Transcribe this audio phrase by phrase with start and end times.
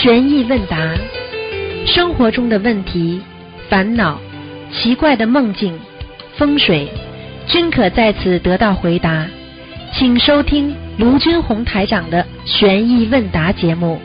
[0.00, 0.78] 悬疑问答，
[1.84, 3.20] 生活中的问题、
[3.68, 4.16] 烦恼、
[4.72, 5.76] 奇怪的梦境、
[6.36, 6.88] 风水，
[7.48, 9.26] 均可在此得到回答。
[9.92, 14.00] 请收听卢军红台长的悬疑问答节目。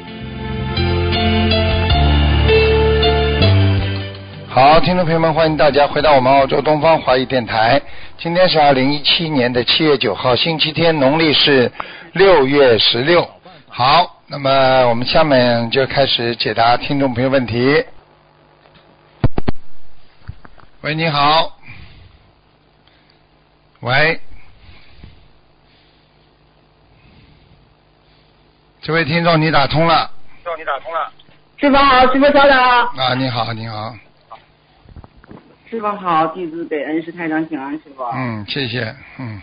[4.50, 7.80] 好，听众朋友们，欢迎大家回到我们澳洲东方华语电台。
[8.18, 11.71] 今天是二零一七年的七月九号，星期天，农历是
[12.14, 13.24] 六月十六。
[13.68, 17.86] 好，那么我们下面就开始解答听众朋友问题。
[20.82, 21.57] 喂，你好。
[23.82, 24.19] 喂，
[28.82, 31.11] 这位听众你打通了听众你打通了。
[31.57, 32.52] 师傅好，师傅稍等。
[32.52, 33.94] 啊，啊你好，你好，
[35.69, 38.03] 师傅好，弟子给恩师太长请安，师傅。
[38.13, 39.41] 嗯，谢谢，嗯，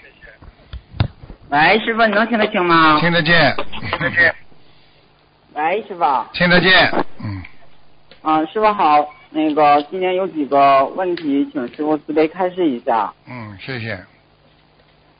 [1.50, 2.98] 喂，师傅，你能听得清吗？
[2.98, 3.54] 听得见
[3.90, 4.34] 听得见，
[5.54, 6.04] 喂，师傅。
[6.32, 6.70] 听得见，
[7.22, 7.42] 嗯，
[8.22, 13.12] 啊，师傅好，那个今天有几个问题，请师傅慈悲开示一下。
[13.28, 13.98] 嗯，谢谢。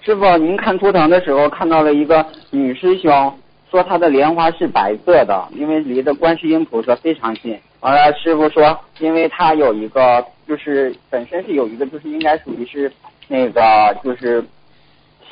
[0.03, 3.39] 师傅，您看图腾的时候看到了一个女师兄，
[3.71, 7.59] 说她的莲花是白色的，因为离的观世音菩萨非常近。
[7.81, 12.91] 完了，师傅说，因为她有一个，就是本身是有一个，就是应该属于是
[13.27, 14.45] 那个就是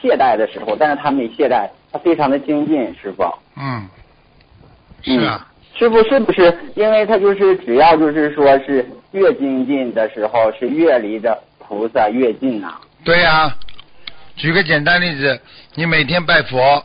[0.01, 3.25] 懈怠的时候，但是她没懈怠，她非常的精进，师傅。
[3.57, 3.89] 嗯，
[5.03, 5.47] 是啊，
[5.79, 13.55] 师傅是不是因为他就是只要就是说是越精进的时候，是越离着菩萨越近呐、对呀、
[14.37, 15.41] 举个简单例子，
[15.75, 16.85] 你每天拜佛，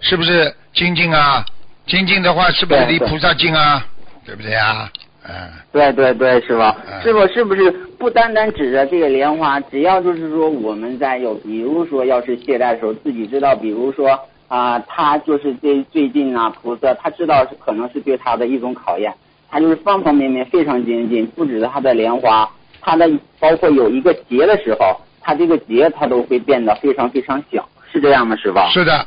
[0.00, 1.44] 是不是精进啊？
[1.86, 3.86] 精进的话，是不是离菩萨近啊？
[4.24, 4.90] 对不对啊？
[5.26, 5.32] 嗯，
[5.72, 14.18] 对对对，师傅，嗯师傅是不是不单单指着这个莲花，只要就是说我们在有，比如说要是懈怠的时候，自己知道，比如说
[14.54, 19.12] 啊、他就是最最近啊，菩萨他知道是可能是对他的一种考验，
[19.50, 22.48] 他就是方方面面非常精进，不止他的莲花，
[22.80, 23.10] 他的
[23.40, 28.58] 包括有一个结的时候，他这个结他都会变得非常非常小，是这样吗，师傅？
[28.70, 29.04] 是的。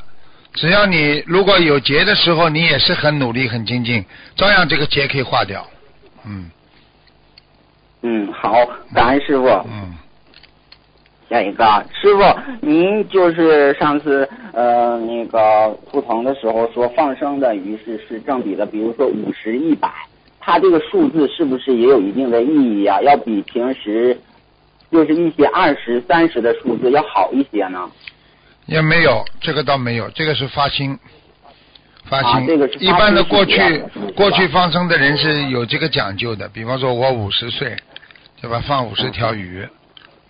[0.53, 4.03] 只要你如果有结的时候，你也是很努力、很精进，
[4.35, 5.65] 照样这个结可以化掉。
[6.25, 6.51] 嗯
[8.01, 9.47] 嗯，好，感恩师傅。
[9.47, 9.95] 嗯，
[11.29, 12.21] 下一个，师傅，
[12.61, 19.91] 您就是上次呃那个图腾的时候说放生的鱼是是正比的，比如说五十、一百，
[20.39, 23.01] 它这个数字是不是也有一定的意义啊？
[23.01, 24.17] 要比平时
[24.89, 27.89] 就是一些二十、三十的数字要好一些呢？
[28.65, 30.97] 也没有，这个倒没有，这个是发心。
[32.09, 33.83] 发心，啊这个是发一般的过去
[34.15, 37.75] 过去放生的人是有这个讲究的，比方说我五十岁，
[38.41, 38.63] 对吧？
[38.65, 39.67] 放五十条鱼，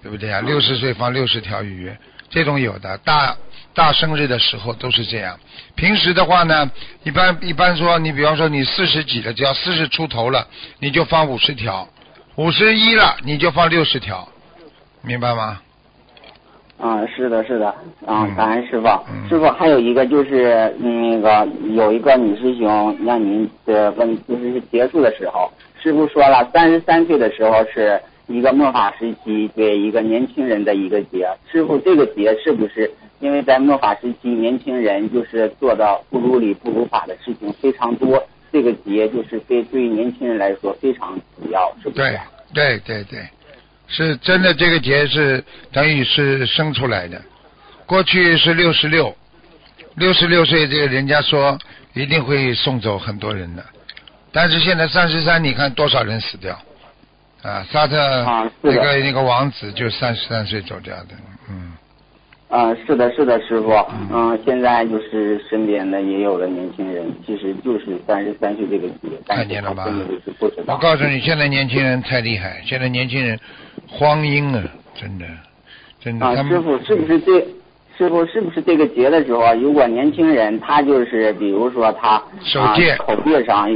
[0.01, 0.41] 对不对啊？
[0.41, 1.91] 六十岁放六十条鱼，
[2.29, 2.97] 这种有的。
[2.99, 3.35] 大
[3.73, 5.37] 大生日的时候都是这样。
[5.75, 6.69] 平时的话呢，
[7.03, 10.47] 一般一般说，你比方说你四十几了，只要四十出头了，
[10.79, 11.87] 你就放五十条；
[12.35, 14.27] 五十一了，你就放六十条，
[15.01, 15.61] 明白吗？
[16.79, 17.67] 啊，是的，是的，
[18.05, 18.87] 啊嗯，感恩师傅。
[18.87, 31.27] 嗯师傅还有一个就是嗯那个有一个女师兄让您的问，就是是结束的时候，师傅说了，三十三岁的时候是一个末法时期，对一个年轻人的一个劫。
[31.51, 38.21] 师傅，这个劫是不是因为在末法时期，年轻人就是做到不如理不如法的事情非常多，
[38.51, 41.95] 这个劫就是对对于年轻人来说非常主要，是不是？
[41.95, 42.19] 对
[42.53, 43.29] 对对对，
[43.87, 47.21] 是真的，这个节是等于是生出来的。
[47.85, 49.15] 过去是六十六，
[49.95, 51.57] 六十六岁，这个人家说
[51.93, 53.65] 一定会送走很多人的，
[54.33, 56.59] 但是现在三十三，你看多少人死掉
[57.43, 57.65] 啊？
[57.71, 61.15] 沙特啊是那的个那个王子就三十三岁走掉的，
[61.49, 61.73] 嗯，
[62.49, 64.09] 嗯，是的，是的，师傅嗯。
[64.11, 69.87] 嗯，现在就是身边的也有的年轻人，其实就是三十三岁这个节，看见了吧。
[70.65, 73.39] 我告诉你，现在年轻人太厉害，现在年轻人
[73.87, 74.63] 荒淫啊，
[74.95, 75.25] 真的，
[75.99, 77.45] 真的，啊，师傅是不是这？
[77.97, 83.67] 师傅是不是这个节的时候啊，如果年轻人他就是比如说他啊守戒口业上，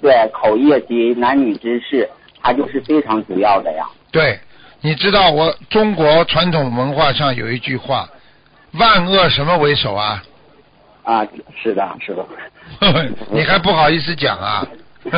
[0.00, 2.08] 对口业及男女之事，
[2.42, 3.86] 他就是非常主要的呀。
[4.10, 4.38] 对，
[4.80, 8.08] 你知道我中国传统文化上有一句话，
[8.72, 10.22] 万恶什么为首啊？
[11.02, 11.26] 啊，
[11.60, 12.24] 是的，是的。
[13.30, 14.66] 你还不好意思讲啊？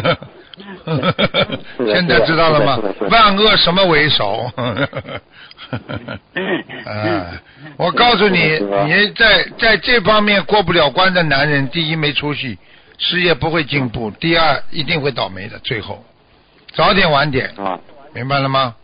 [1.78, 2.78] 现在知道了吗
[3.10, 4.50] 万恶什么为首？
[6.84, 7.40] 啊，
[7.76, 12.58] 我告诉你你在在这方面过不了关的男人，第一没出息，
[12.98, 16.04] 事业不会进步；第二一定会倒霉的，最后
[16.74, 17.78] 早点晚点，啊。
[18.14, 18.74] 明白了吗？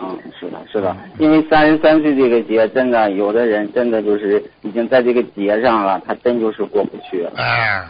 [0.00, 7.32] 嗯，是的，是的，因为三十三岁这个节，真的有的人真的就是已经在这个节上了，他真就是过不去了。
[7.36, 7.82] 哎，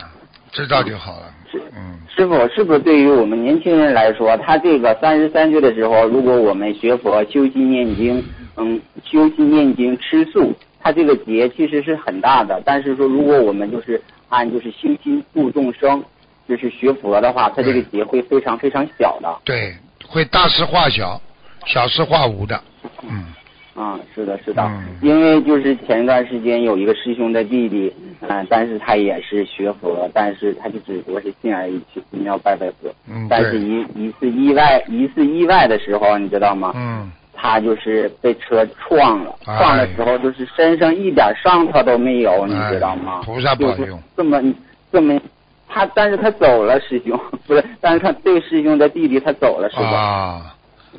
[0.53, 1.35] 知道就好了。
[1.51, 8.25] 是嗯，师傅，是不是对于我们年轻人来说，他这个三十三岁的时候，如果我们学佛、修心念经，
[8.57, 12.63] 嗯，修心念经、吃素，他这个劫其实是很大的。
[12.65, 16.03] 但是说，如果我们就是按就是修心度众生，
[16.49, 19.29] 就是学佛的话，他这个劫会非常非常小的。
[19.45, 19.75] 对，
[20.07, 21.21] 会大事化小，
[21.67, 22.61] 小事化无的。
[23.03, 23.27] 嗯
[23.75, 32.93] 啊，是的，是的，嗯因为就是前一段时间有一个师兄的弟弟，嗯、但是他也是学佛，但是他就只不过是信而已，去寺庙拜拜佛。
[33.09, 36.73] 嗯，但是，一一次意外，一次意外的时候，你知道吗？
[36.75, 43.25] 嗯，他就是被车撞了，哎撞的时候就是身上一点伤他都没有，你知道吗哎？
[43.27, 44.43] 菩萨保佑就是这么
[44.91, 45.21] 这么，
[45.69, 49.83] 他但是他走了，师兄 不是，但是他对师兄的弟弟他走了，是吧？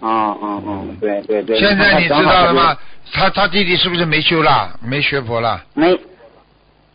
[0.01, 1.59] 啊，啊嗯嗯，对对对。
[1.59, 2.77] 现在你知道了吗
[3.11, 3.23] 他？
[3.23, 5.61] 他他弟弟是不是没修了，没学佛了？
[5.73, 5.99] 没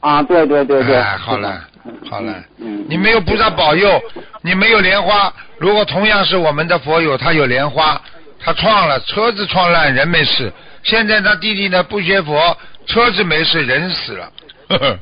[0.00, 0.96] 啊，对对对对。
[0.96, 1.60] 哎，好了，
[2.08, 4.00] 好了，嗯，你没有菩萨保佑，
[4.42, 5.32] 你没有莲花。
[5.58, 8.00] 如果同样是我们的佛友，他有莲花，
[8.40, 10.52] 他撞了车子撞烂，人没事。
[10.82, 12.56] 现在他弟弟呢不学佛，
[12.86, 14.32] 车子没事，人死了。
[14.68, 14.98] 呵 呵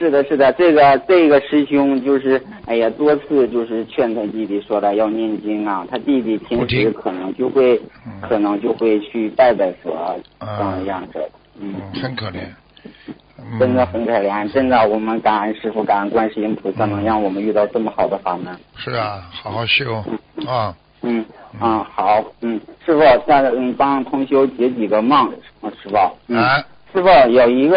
[0.00, 7.76] 是的，是的，这个这个师兄就是，哎呀，多次就是劝他弟弟说的要念经啊，他弟弟平时可能就会，
[8.06, 9.92] 嗯可能就会去拜拜佛，
[10.38, 11.30] 啊这样样子，
[11.60, 12.38] 嗯，嗯，很可怜。
[13.38, 18.56] 嗯真的很可怜，真的，我们感恩师傅，感恩观世音菩萨，嗯能让我们遇到这么好的法门。
[18.76, 20.02] 是啊，好好修
[20.46, 20.74] 啊。
[21.02, 21.24] 嗯
[21.58, 25.26] 啊好，嗯，师傅，再嗯帮同修解几个梦，
[25.62, 25.96] 啊师傅，
[26.28, 26.38] 嗯。
[26.38, 27.76] 啊，师傅有一个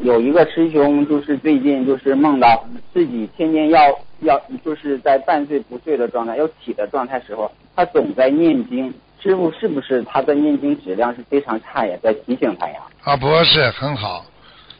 [0.00, 3.80] 有一个师兄，就是最近就是梦到自己天天要
[4.20, 8.92] 要就是在半睡不睡的状态，要起的状态时候，他总在念经。
[9.18, 11.96] 师傅是不是他的念经质量是非常差呀？
[12.00, 12.74] 在提醒他呀？
[13.02, 14.24] 啊，不是很好，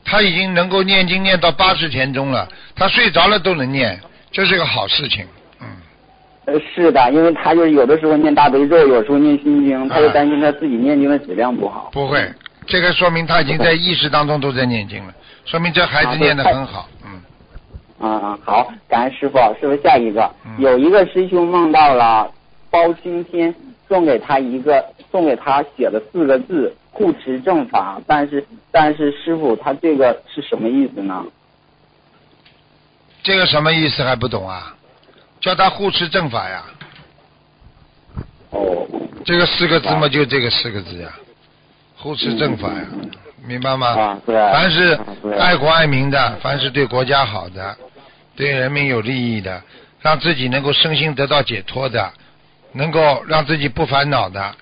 [0.05, 2.47] 他已经能够念经念到八十田中了，
[2.77, 3.99] 他睡着了都能念，
[4.31, 5.27] 这是个好事情。
[5.61, 5.67] 嗯，
[6.45, 11.91] 呃，是的，因为他就是有的时候念大悲咒，有时候念心经，他就担心他自己念经的质量不好。
[11.93, 12.21] 不会，
[12.67, 15.15] 这个说明他已经在意识当中都在念经了，
[15.45, 16.89] 说明这孩子念得很好。
[17.05, 17.23] 嗯，
[18.01, 19.39] 啊啊，好，感恩师傅。
[19.61, 22.31] 师傅，下一个，嗯有一个师兄梦到了
[22.71, 23.55] 包青天
[23.89, 31.25] 送给他一个，送给他写了四个字“护持正法”，但是但是师傅他这个是什么意思呢？
[33.23, 34.75] 这个什么意思还不懂啊？
[35.41, 36.65] 叫他护持正法呀，
[38.51, 38.87] 哦，
[39.25, 41.13] 这个四个字嘛，就这个四个字呀，
[42.07, 42.87] 护持正法呀，
[43.45, 43.89] 明白吗？
[43.89, 44.97] 啊，对，凡是
[45.37, 47.77] 爱国爱民的，凡是对国家好的，
[48.37, 49.61] 对人民有利益的，
[50.01, 52.13] 让自己能够身心得到解脱的，
[52.75, 54.55] 能够让自己不烦恼的，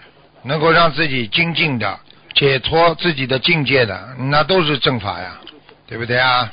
[0.45, 2.01] 能够让自己精进的，
[2.35, 5.39] 解脱自己的境界的，那都是正法呀，
[5.87, 6.51] 对不对啊？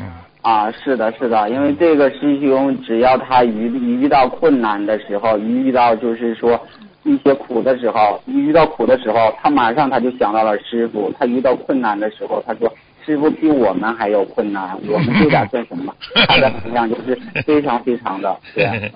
[0.00, 0.10] 嗯，
[0.42, 6.60] 啊，是的，是的，因为这个师兄，只要他遇遇到困难的时候，一遇到就是说
[7.04, 11.12] 一些苦的时候，一遇到苦的时候，他马上他就想到了师傅。
[11.18, 12.72] 他遇到困难的时候，他说
[13.04, 15.94] ：“师傅比我们还有困难，我们这点算什么？”
[16.28, 18.92] 他的能量就是非常非常的对。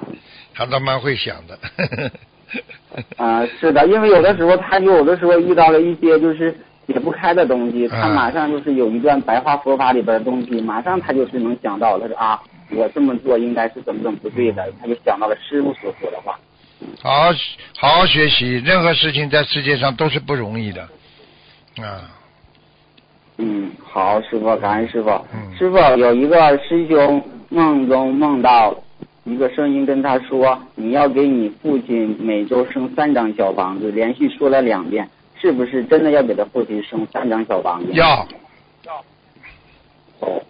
[0.54, 1.58] 他倒蛮会想的。
[3.16, 6.54] 啊、 是的，因为有的时候他有的时候遇到了一些就是
[6.86, 12.40] 解不开的东西，他啊马上就是有一段白话佛法里边的东西，马上他就是能想到，他说啊，
[12.70, 16.38] 我这么做应该是怎么怎么不对的，他就想到了师傅所说的话。
[17.02, 17.32] 好好
[17.78, 20.82] 好好学习，任何事情在世界上都是不容易的，
[21.82, 22.10] 啊，
[23.38, 25.10] 嗯，好，师傅，感恩师傅。
[25.32, 28.76] 嗯师傅有一个师兄梦中梦到
[29.24, 35.08] 一个声音跟他说，你要给你父亲每周生三张小房子，连续说了两遍，
[35.40, 37.92] 是不是真的要给他父亲生三张小房子？
[37.92, 38.26] 要
[40.20, 40.42] 哦，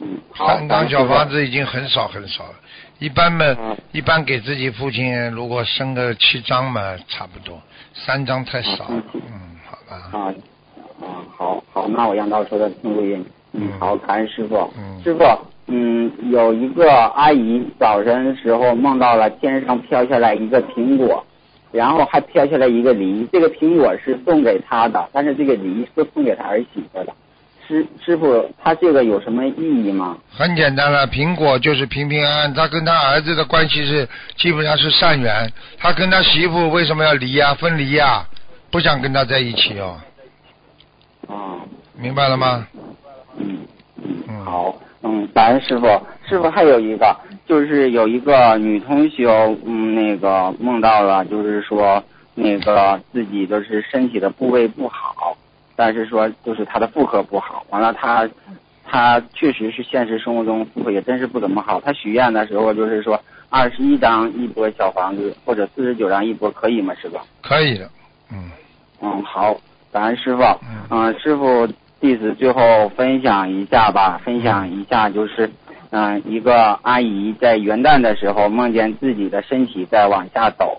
[0.00, 0.48] 嗯，好。
[0.48, 1.28] 三张小房。
[1.28, 2.54] 子已经很少很少了，
[2.98, 7.60] 一般嘛嗯，一般给自己父亲如果生个七张嘛，差不多，
[7.92, 10.34] 三张太少了嗯，嗯，好吧，啊
[11.00, 13.24] 啊，好好，那我让到时候再听录音。
[13.52, 14.56] 嗯嗯，好，感恩师傅。
[14.76, 15.24] 嗯师傅，
[15.66, 21.24] 嗯，有一个阿姨早晨的时候梦到了天上飘下来一个苹果，
[21.70, 23.28] 然后还飘下来一个梨。
[23.32, 27.12] 这个苹果是送给她的，但是这个梨是送给她儿媳妇的。
[27.66, 30.16] 师师傅，他这个有什么意义吗？
[30.30, 38.24] 很简单了，苹果就是平平安安，他跟他儿子的关系是基本上是善缘，他跟他媳妇为什么要离呀、分离呀、
[38.70, 39.96] 不想跟他在一起哦，
[41.28, 41.60] 啊，
[41.98, 42.66] 明白了吗？
[43.38, 43.58] 嗯
[44.02, 45.86] 嗯，嗯好，嗯，感恩师傅。
[46.26, 47.14] 师傅还有一个，
[47.46, 49.28] 就是有一个女同学，
[49.66, 52.02] 嗯，那个梦到了，就是说
[52.34, 55.36] 那个自己就是身体的部位不好，
[55.76, 58.30] 但是说就是他的妇科不好，完了她她
[58.86, 61.80] 他确实是现实生活中妇科也真是不怎么好。
[61.80, 67.18] 他许愿的时候就是说二十一张一波小房子或者四十九张一波可以吗，师傅？
[67.42, 67.90] 可以的，
[68.30, 68.50] 嗯
[69.00, 69.56] 嗯，好，
[69.90, 70.42] 感恩师傅。
[70.42, 71.66] 嗯嗯，师傅，
[72.00, 75.50] 弟子最后分享一下吧，分享一下就是，
[75.90, 80.76] 嗯，一个阿姨在元旦的时候梦见自己的身体在往下抖，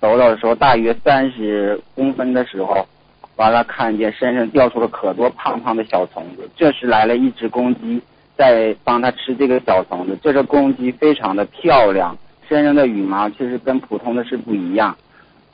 [0.00, 2.86] 抖的时候大约三十公分的时候，
[3.40, 7.98] 完了看见身上掉出了可多胖胖的小虫子，这时来了一只公鸡
[8.36, 12.14] 在帮它吃这个小虫子，这只公鸡非常的漂亮，
[12.46, 14.94] 身上的羽毛其实跟普通的是不一样。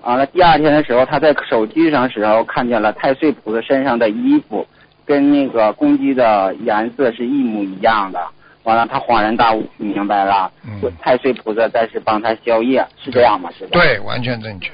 [0.02, 4.66] 完了，第二天的时候，他在手机上时候看见了太岁菩萨身上的衣服，
[5.04, 8.20] 跟那个公鸡的颜色是一模一样的。
[8.64, 13.48] 完了，他恍然大悟，明白了，嗯太岁菩萨在是帮他消业，是这样吗？
[13.56, 13.70] 是吧？。
[13.74, 14.72] 对，完全正确。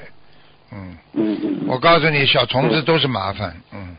[0.73, 1.59] 嗯，嗯嗯。
[1.67, 3.55] 我告诉你，小虫子都是麻烦。
[3.73, 3.95] 嗯，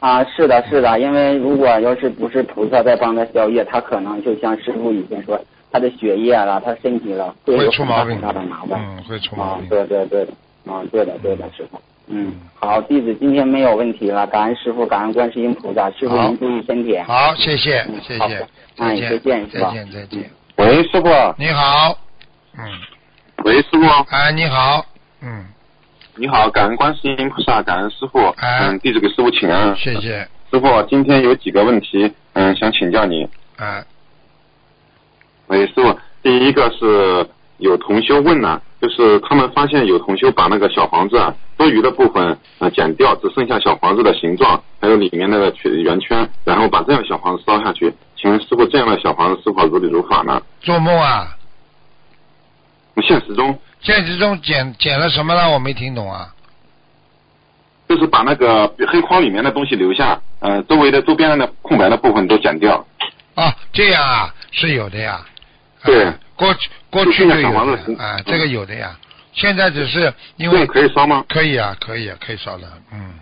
[0.00, 5.38] 啊，是的，是的，因为如果要是不是菩萨在帮他消业，他可能就像师傅以前说，
[5.70, 8.80] 他的血液了，他身体了，会出毛病很大很大的麻烦。
[8.80, 9.68] 嗯，会出毛啊，病。
[9.68, 10.32] 对对对的，
[10.72, 11.80] 啊，对的对的，师傅。
[12.10, 16.98] 嗯，好，弟子今天没有问题了，感恩师傅，感恩观世音菩萨，师傅您注意身体。
[17.00, 20.30] 好，谢谢嗯，谢谢再见，再见，再见。
[20.56, 21.08] 喂，师傅。
[21.36, 21.98] 你好，
[22.56, 22.64] 嗯，
[23.44, 23.84] 喂，师傅。
[24.08, 24.86] 哎，你好，
[25.20, 25.44] 嗯，
[26.20, 28.18] 你好，感恩观世音菩萨，感恩师傅。
[28.38, 29.76] 哎嗯，弟子给师傅请安。
[29.76, 33.28] 谢谢，师傅，今天有几个问题，嗯，想请教你。
[33.56, 33.84] 啊，
[35.46, 37.24] 喂，师傅，第一个是
[37.58, 47.94] 有同修问呢、就是他们发现有同修把那个小房子啊多余的部分呃剪掉，只剩下小房子的形状，还有里面那个圈圆圈，然后把这样的小房子烧下去。
[48.16, 50.42] 请问师傅，这样的小房子是否如理如法呢？
[50.60, 51.36] 做梦啊？
[53.02, 55.50] 现实中现实中捡捡了什么了？
[55.50, 56.34] 我没听懂啊。
[57.88, 62.86] 就是把那个黑框里面的东西留下，呃，周围的周边的空白的部分都剪掉。
[63.34, 65.24] 啊，这样啊，是有的呀。
[65.84, 68.96] 对啊过去过去就有的啊，这个有的呀。
[69.32, 71.24] 现在只是因为可以烧吗？
[71.28, 73.14] 可以啊，可以啊，可以烧的，嗯。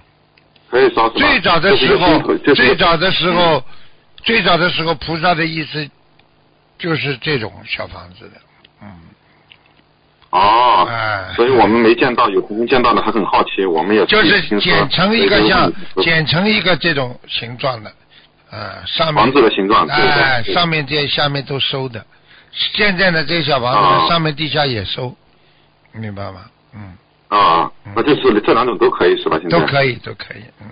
[0.68, 1.08] 可以烧？
[1.10, 3.62] 最早的时候最早的时候，
[4.24, 5.88] 最早的时候，菩萨的意思
[6.76, 8.40] 就是这种小房子的，
[8.82, 8.88] 嗯，
[10.38, 17.90] 哦，哎，所以我们没见到，有曾经见到的，还很好奇，我们也就是剪成一个像剪成一个这种形状的，
[18.50, 22.04] 呃，上面房子的形状，对上面这下面都收的。
[22.52, 25.14] 现在呢，这个小房子上面地下也收，
[25.92, 26.44] 明白吗？
[26.74, 26.96] 嗯，
[27.28, 29.38] 啊，嗯那就是这两种都可以是吧？
[29.40, 30.68] 现在都可以，都可以，嗯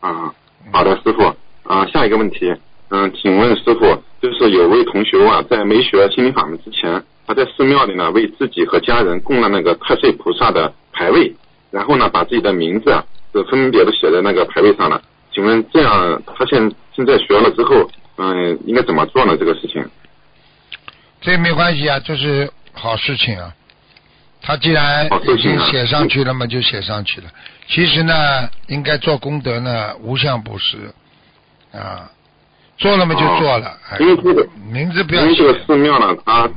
[0.00, 0.34] 啊，
[0.72, 1.34] 好的，师傅。
[1.64, 2.54] 啊，下一个问题，
[2.90, 11.34] 嗯，请问师傅，就是有位同学啊，在没学心灵法门之前，他在寺庙里呢为自己和家人供了那个太岁菩萨的牌位，
[11.70, 15.00] 然后呢把自己的名字啊，就分别的写在那个牌位上了。
[15.32, 19.36] 请问这样，他现现在学了之后，嗯，应该怎么做呢？
[19.36, 19.84] 这个事情？
[21.20, 23.52] 这没关系啊，这是好事情啊。
[24.40, 27.28] 他既然已经写上去了嘛，就写上去了。
[27.66, 28.12] 其实呢，
[28.68, 30.76] 应该做功德呢，无相布施
[31.72, 32.10] 啊，
[32.76, 33.76] 做了嘛就做了。
[33.90, 36.48] 哎因为这个名字不要写因为这个寺庙呢，它，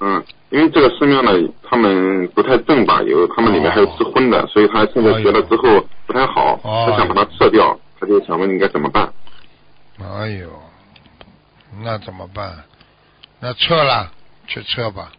[0.00, 1.30] 嗯，因为这个寺庙呢，
[1.62, 9.12] 他们不太正吧，有他们里面还有吃荤的，所以他现在学了之后不太好，哦他想把它撤掉，他就想问应该怎么办？
[9.98, 10.48] 哎呦，
[11.82, 12.52] 那怎么办？
[13.40, 14.10] 那撤了，
[14.46, 15.10] 去撤吧，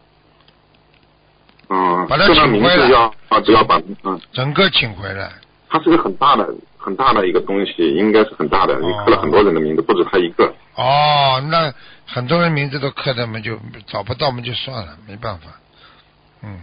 [1.68, 5.32] 嗯，把它这个名请回来字要啊，只要把嗯，整个请回来。
[5.70, 10.46] 它是个很大的很大的一个东西，应该是很大的，你刻了很多人的名字，不止他一个。
[10.76, 11.70] 哦，那
[12.10, 15.50] 很多人名字都刻的嘛，就找不到嘛，就算了，没办法。
[16.42, 16.58] 嗯，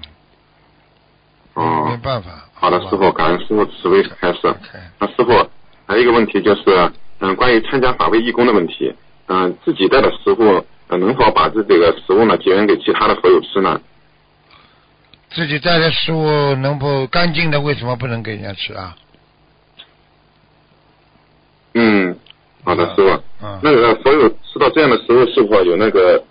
[1.54, 2.50] 哦没办法。
[2.56, 4.40] 好的，师傅，感恩师傅慈悲开示。
[4.48, 4.60] OK
[5.00, 5.50] 那师傅
[5.86, 8.96] 还有一个问题就是，嗯，关于参加法会义工的问题，
[9.28, 13.80] 嗯，自己带的食物，呃能否把这个食物呢结缘给其他的佛友吃呢？
[15.30, 18.96] 自己带的食物能否干净的，为什么不能给人家吃啊？
[21.74, 22.18] 嗯，
[22.64, 23.24] 好的，师傅。
[23.44, 26.24] 嗯，那个佛友吃到这样的食物，是否有那个？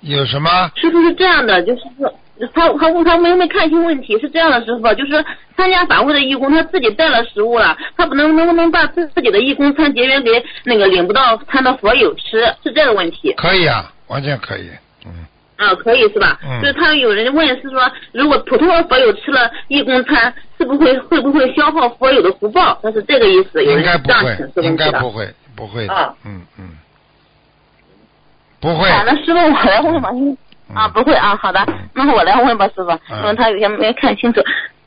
[0.00, 0.70] 有什么？
[0.74, 2.12] 师傅是这样的，就是说，
[2.52, 5.24] 他他他没没看清问题，是这样的，师傅，就是
[5.56, 13.32] 参加法会的义工他自己带了食物了，他不能能不能把自自己的义工餐结缘给那个领不到餐的佛友吃，是这个问题。
[13.36, 14.70] 可以啊，完全可以。
[15.06, 15.12] 嗯，
[15.56, 16.40] 啊，可以是吧？
[16.44, 22.76] 嗯就是他有人问是说，如果普通的佛友吃了义工餐，是不会会不会消耗佛友的福报？
[22.82, 23.62] 他是这个意思。
[23.62, 24.76] 有应人这样该不会应。
[24.76, 25.94] 该不会，不会的。
[25.94, 26.70] 啊嗯嗯，
[28.60, 28.90] 不会。
[28.90, 30.10] 好，那师傅我来问吧，
[30.74, 34.40] 啊不会啊，好的，那我来问吧，师傅，嗯因为他有些没看清楚。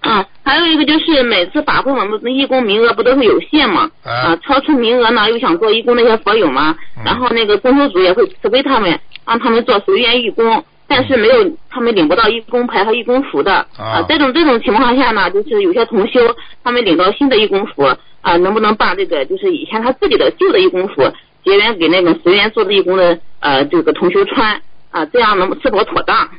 [0.08, 3.90] 嗯，还有一个就是每次法会我们的义工名额不都是有限嘛？
[4.04, 17.84] 啊啊，超出名额呢又想做义工那些佛友嘛，嗯然后那个工作组也会慈悲他们，让他们做随缘义工，但是没有他们领不到义工牌和义工服的啊这种这种情况下呢，就是有些同修他们领到新的义工服
[18.22, 21.12] 啊，能不能把这个就是以前他自己的旧的义工服
[21.44, 24.62] 结缘给那个随缘做的义工的呃这个同修穿
[24.92, 26.30] 啊，这样能是否妥当？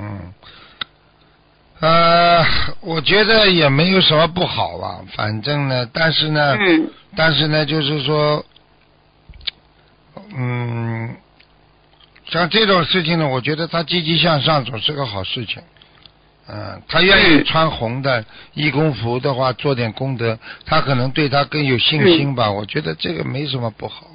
[0.00, 0.32] 嗯，
[1.80, 2.44] 呃，
[2.80, 8.44] 我觉得也没有什么不好吧，反正呢，但是呢，嗯但是呢，就是说，
[10.36, 11.16] 嗯，
[12.30, 15.62] 像这种事情呢，我觉得他积极向上总是个好事情。
[16.50, 22.50] 嗯，他愿意嗯穿红的义工服的话，做点功德，他可能对他更有信心吧。
[22.50, 24.06] 我觉得这个没什么不好。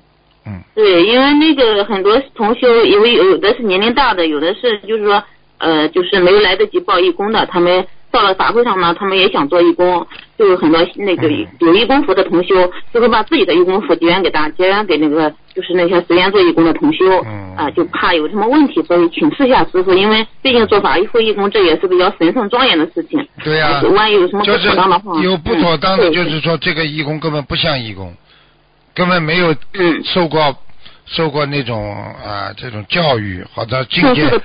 [0.46, 5.24] 嗯，对，因为那个很多同修，因为有的是年龄大的，有的是就是说，
[5.60, 10.08] 呃，就是没有来得及报义工的，他们到了法会上呢，他们也想做义工，
[10.44, 17.54] 就有很多那个嗯有义工服的同修，就会把自己的义工服结缘给大结缘给那个就是那些随缘做义工的同修，嗯。
[17.56, 28.12] 啊，就怕有什么问题，所以请示一下师傅，因为毕竟做法会义工这也是比较神圣庄严的事情，对呀、呃万一有什么不就是妥当的话，有不妥当的，嗯就是说这个义工根本不像义工，
[28.96, 30.04] 根本没有嗯。
[30.04, 30.58] 受过
[31.06, 31.94] 受过那种
[32.24, 34.38] 啊这种教育或者境界或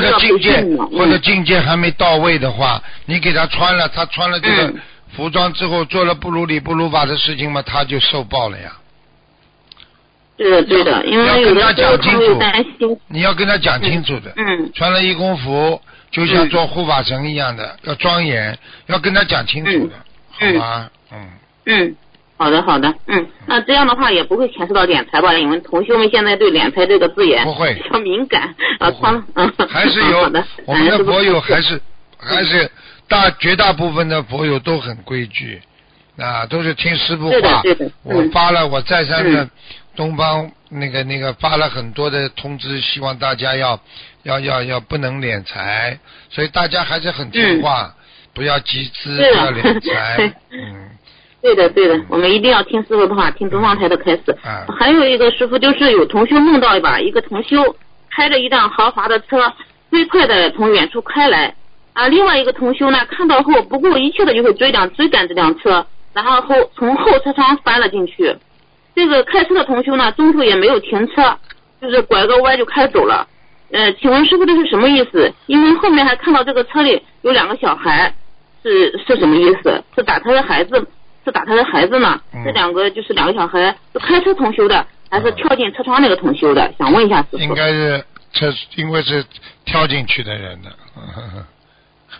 [0.00, 0.64] 者境界
[0.96, 4.80] 或者嗯境界还没到位的话，你给他穿了，他穿了这个嗯。
[5.16, 8.72] 服装之后做了不如理不如法的事情嘛，他就受报了呀。
[10.36, 19.94] 对的对的，因要为有跟他的时候他会讲清楚担心，你要跟他讲清楚的，嗯穿了义工服就像嗯做护法神一样的，要庄严，要跟他讲清楚的，
[20.40, 20.60] 嗯。
[20.60, 20.90] 好吗？
[21.12, 21.28] 嗯。
[21.66, 21.96] 嗯，
[22.40, 25.34] 好的好的，嗯，那这样的话也不会牵涉到敛财吧？
[25.34, 27.74] 因为同学们现在对敛财这个字眼不会。
[27.74, 31.78] 比较敏感啊，他嗯还是有 好的，我们的感恩师父佛友还是
[32.18, 32.70] 还是
[33.08, 35.60] 大绝大部分的博友都很规矩，
[36.16, 37.84] 啊，都是听师傅话对的对的。
[37.86, 37.92] 嗯。
[38.04, 39.50] 我发了，我再三的嗯。
[39.94, 43.78] 东方那个那个发了很多的通知，希望大家要
[44.22, 45.98] 要要要不能敛财，
[46.30, 47.94] 所以大家还是很听话，
[48.32, 50.90] 不要集资，不要敛财， 嗯，
[51.42, 54.30] 对的对的，我们一定要听师傅的话，听东方台的开始。
[54.44, 57.76] 啊还有一个师傅就是有同修梦到把一个同修
[58.10, 59.52] 开着一辆豪华的车，
[59.90, 61.54] 飞快的从远处开来，
[61.94, 68.36] 啊，另外一个同修呢看到后不顾一切的就会追赶追赶这辆车，然后后从后车窗翻了进去。
[68.94, 71.38] 这个开车的同修呢中途也没有停车，
[71.80, 73.26] 就是拐个弯就开走了。
[73.72, 75.32] 呃，请问师傅这是什么意思？
[75.46, 78.12] 因为后面还看到这个车里有两个小孩，
[78.62, 79.82] 是是什么意思？
[79.94, 80.86] 是打他的孩子，
[81.24, 82.20] 是打他的孩子呢？
[82.32, 86.72] 嗯这两个就是两个小孩是开车同修的，还是跳进车窗那个同修的？
[86.78, 87.54] 想问一下师应。
[87.54, 89.24] 该是车因为是
[89.64, 90.70] 跳进去的人的。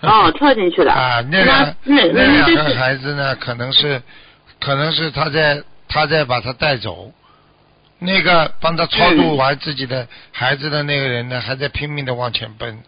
[0.02, 0.92] 哦，跳进去的。
[0.94, 1.44] 啊，那
[1.84, 4.02] 那两那两个孩子呢，可能是
[4.60, 7.12] 可能是他在他在把他带走，
[7.98, 12.82] 那个帮他超度嗯完自己的孩子的那个人呢，还在拼命的往前奔，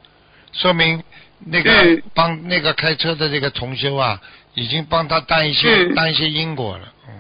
[0.53, 1.03] 说明
[1.45, 4.21] 那个嗯帮那个开车的这个同修啊，
[4.55, 7.15] 已经帮他担一些嗯担一些因果了，嗯，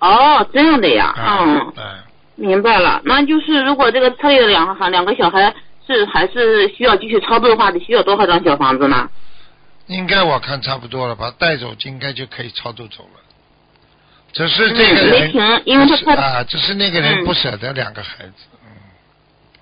[0.00, 2.04] 哦，这样的呀，嗯嗯，啊
[2.36, 3.00] 明白了。
[3.04, 5.54] 那就是如果这个车里的两个孩两个小孩
[5.86, 9.08] 是还是需要继续操作的话，得需要多少张小房子呢？
[9.86, 13.20] 应该我看差不多了，吧带走应该就可以操作走了。
[14.32, 18.32] 只是这个没停因为他啊，只是那个人嗯不舍得两个孩子，
[18.64, 18.65] 嗯。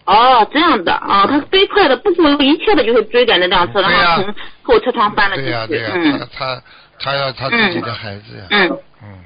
[0.07, 5.73] 哦，这样的啊，他飞快的不顾一切的就会追赶那辆车，然后从后车窗翻了进对呀、去。
[5.73, 6.63] 对呀、嗯他他
[7.01, 9.25] 他要他自己的孩子呀、嗯，嗯，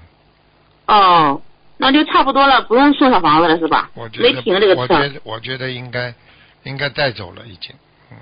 [0.86, 1.42] 哦，
[1.76, 3.90] 那就差不多了，不用送小房子了是吧？
[3.94, 4.80] 我觉得没停这个车。
[4.82, 6.14] 我觉得我觉得应该
[6.62, 7.74] 应该带走了已经，
[8.10, 8.16] 嗯，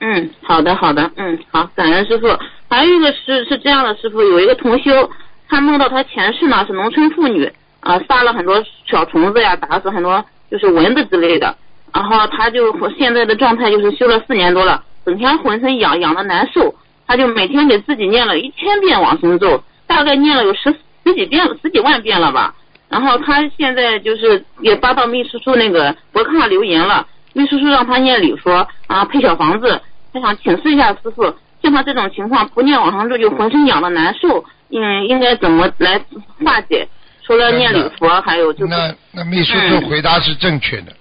[0.00, 2.28] 嗯，好的好的，嗯，好，感恩师傅。
[2.68, 5.10] 还有一个是是这样的，师傅有一个同修，
[5.48, 11.54] 他梦到他前世呢是农村妇女啊、杀了很多小虫子呀，打死很多就是蚊子之类的，
[11.92, 16.74] 然后他就现在的状态就是修了四年多了，整天浑身痒痒的难受，
[17.06, 20.74] 他就每天给自己念了一千遍往生咒，大概念了有十
[21.04, 22.54] 十几遍十几万遍了吧。
[22.88, 29.80] 然后他现在就是也发到秘书处那个博客上留言了，秘书处让他念礼佛啊配小房子，
[30.12, 35.98] 他想请示一下师傅，像他这种情况不念往生咒就浑身痒的难受，嗯，应该怎么来
[36.44, 36.88] 化解？
[37.24, 40.96] 除了念礼佛，还有就是那那秘书处回答是正确的，嗯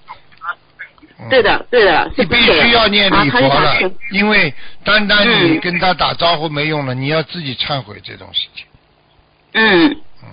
[1.30, 3.76] 对，的对的，是你必须要念礼佛了
[4.12, 4.54] 因为
[4.84, 5.60] 单单你嗯。
[5.60, 8.66] 跟他打招呼没用了，你要自己忏悔这种事情，
[9.54, 9.96] 嗯。
[10.24, 10.30] 嗯，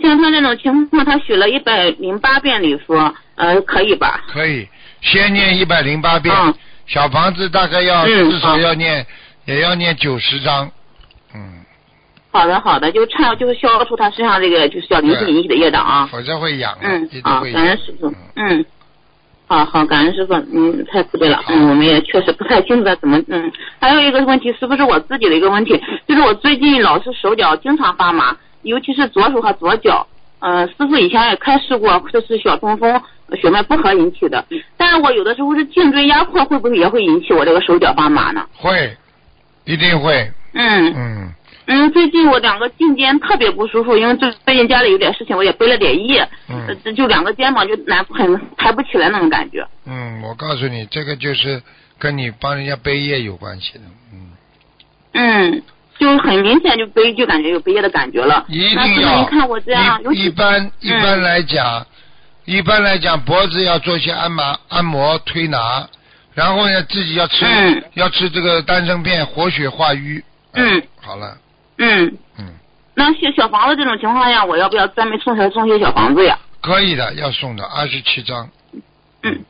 [0.00, 4.24] 像他这种情况，他许了一百零八遍礼佛，呃，可以吧？
[4.28, 4.68] 可以
[5.00, 6.54] 先念一百零八遍，嗯。
[6.86, 9.04] 小房子大概要、嗯至少要念
[9.44, 10.70] 也要念九十章，
[11.34, 11.64] 嗯，
[12.30, 16.08] 好的好的，就忏就是消除他身上这个就是小灵性引起的业障啊。
[16.12, 17.60] 否则会痒的，嗯一，定好，会痒。
[17.60, 18.64] 感恩师傅，嗯，
[19.48, 30.04] 好好，感恩师傅，嗯，太慈悲了，嗯，我们也确实不太清楚他怎么，嗯，还有一个问题，是不是我自己的一个问题，就是我最近老是手脚经常发麻，尤其是左手和左脚，
[30.40, 33.00] 呃，师傅以前也开示过，这是小中风
[33.40, 34.44] 血脉不和引起的，
[34.76, 38.44] 但是我有的时候是颈椎压迫，会不会也会引起我这个手脚发麻呢？
[38.56, 38.96] 会，
[39.64, 40.92] 一定会，嗯。
[40.94, 41.34] 嗯，
[41.66, 49.66] 嗯，最近我两个颈肩特别不舒服，因为最最近家里有点事情，我也背了点业，嗯呃这就两个肩膀就难很抬不起来那种感觉。
[49.84, 51.60] 嗯，我告诉你，这个就是
[51.98, 53.80] 跟你帮人家背业有关系的，
[54.12, 54.30] 嗯，
[55.14, 55.62] 嗯，
[55.98, 58.44] 就很明显就背就感觉有背业的感觉了。
[58.48, 61.84] 一定要您看我这样，一一般一般来讲，
[62.44, 65.88] 一般来讲脖子要做一些按摩按摩推拿，
[66.32, 71.36] 然后呢自己要吃、嗯要吃这个丹参片活血化瘀，嗯，好了，
[71.78, 72.54] 嗯，嗯，
[72.94, 76.38] 那小小房子这种情况下，我要不要专门送些送些小房子呀？
[76.60, 78.48] 可以的，要送的二十七张，
[79.22, 79.44] 嗯。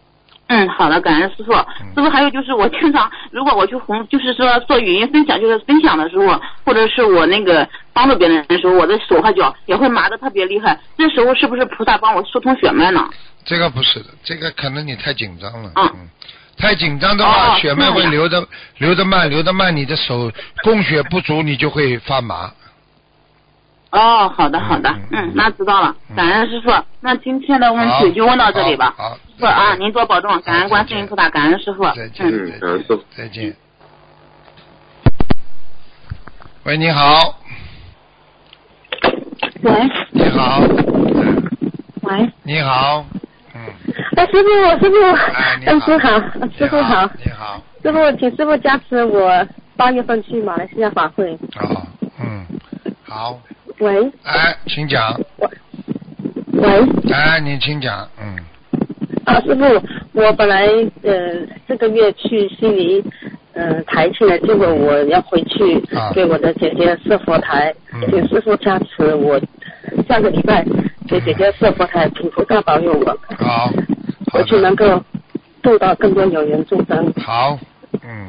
[0.48, 1.52] 嗯，好的，感恩师傅。
[1.52, 10.78] 嗯师傅，还有就是我经常，如果我去红，就是说做语音分享，就是分享的时候，或者是我那个帮助别人的时候，我的手和脚也会麻的特别厉害。
[10.96, 13.10] 这时候是不是菩萨帮我疏通血脉呢？
[13.44, 16.08] 这个不是的，这个可能你太紧张了，嗯嗯，
[16.56, 18.46] 太紧张的话，哦血脉会流的
[18.78, 22.50] 流的慢，流的慢，你的手供血不足，你就会发麻。
[23.90, 26.70] 哦，好的好的嗯，那知道了嗯，感恩师傅。
[27.00, 28.94] 那今天的问题就问到这里吧。
[28.96, 31.84] 好，好师傅啊，您多保重，感恩观世音菩萨，感恩师傅。
[31.94, 33.04] 再见，嗯，嗯感恩师傅。
[33.16, 33.56] 再见。
[36.64, 37.38] 喂，你好，
[39.62, 39.90] 喂。
[40.10, 40.60] 你好，
[42.02, 43.04] 喂，你好，
[43.54, 43.60] 嗯，
[44.16, 44.48] 哎，师傅，
[44.82, 44.96] 师傅，
[45.34, 46.18] 哎，你嗯，好，师好，
[46.56, 51.32] 师傅你好，你好，师傅，请师傅加持我八月份去马来西亚法会。
[51.60, 51.86] 哦，
[52.18, 52.46] 嗯，
[53.04, 53.38] 好，
[53.78, 54.10] 喂。
[54.24, 55.48] 哎，请讲，喂，
[57.12, 58.36] 哎，你请讲，嗯，
[59.26, 59.64] 啊，师傅，
[60.14, 60.66] 我本来
[61.02, 63.04] 呃这个月去悉尼
[63.52, 66.10] 呃台去了，结果我要回去啊。
[66.14, 68.00] 给我的姐姐设佛台，嗯。
[68.10, 69.38] 请师傅加持我
[70.08, 70.64] 下个礼拜
[71.06, 73.72] 给姐姐设佛台，请菩萨保佑我，好，好
[74.38, 75.02] 我去的，能够
[75.62, 77.12] 度到更多有缘众生。
[77.24, 77.58] 好，
[78.02, 78.28] 嗯，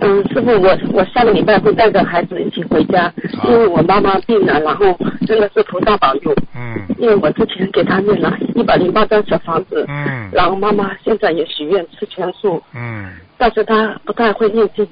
[0.00, 3.12] 嗯，师傅，我我下个礼拜会带着孩子一起回家，
[3.44, 14.86] 因为我妈妈病了，然后真的是菩萨保佑，嗯，因为我之前给她念了一百零八张小房子，嗯，然后妈妈现在也许愿吃全素，嗯，但是她不太会念经，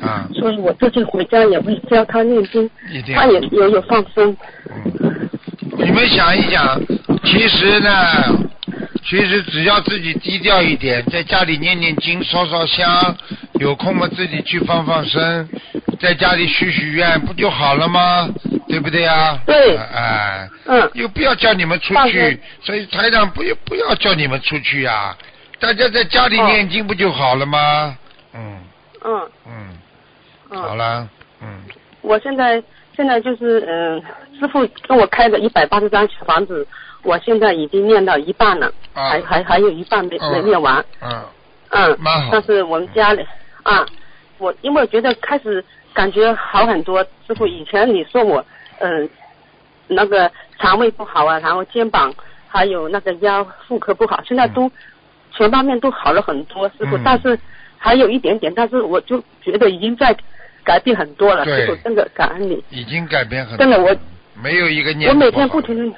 [0.00, 4.36] 啊，所以我这次回家也会教她念经，一定，她也也有放松，
[4.70, 5.28] 嗯，
[5.78, 6.80] 你们想一想，
[7.24, 7.90] 其实呢，
[9.08, 13.16] 其实只要自己低调一点，在家里念念经、烧烧香，
[13.54, 15.48] 有空嘛自己去放放生，
[15.98, 18.28] 在家里许许愿，不就好了吗？
[18.68, 19.38] 对不对呀？
[19.46, 19.76] 对。
[19.76, 25.16] 哎，嗯，又不要叫你们出去，所以台长不不要叫你们出去呀、
[25.58, 27.96] 大家在家里哦念经不就好了吗？
[28.34, 28.60] 嗯。
[29.04, 29.30] 嗯。
[29.46, 31.08] 嗯，好嗯，了，
[31.40, 31.48] 嗯。
[32.02, 32.62] 我现在
[32.94, 34.02] 现在就是嗯，
[34.38, 36.66] 师傅给我开的一百八十张小房子，
[37.02, 40.84] 我现在已经念到一半了，啊还还还有一半没哦没念完。
[41.00, 41.24] 嗯
[41.70, 41.98] 嗯，
[42.32, 43.24] 但是我们家里
[43.62, 43.86] 啊，
[44.38, 47.04] 我因为我觉得开始感觉好很多。
[47.26, 48.44] 师傅，以前你说我
[48.80, 49.08] 嗯、
[49.86, 52.12] 那个肠胃不好啊，然后肩膀
[52.48, 54.70] 还有那个腰妇科不好，现在都、
[55.32, 56.96] 全方面都好了很多，师傅。
[56.96, 57.38] 嗯但是
[57.76, 60.16] 还有一点点，但是我就觉得已经在
[60.64, 62.64] 改变很多了，师傅真的感恩你。
[62.70, 63.58] 已经改变很多。
[63.58, 63.94] 真的我
[64.42, 65.96] 没有一个念我每天不停的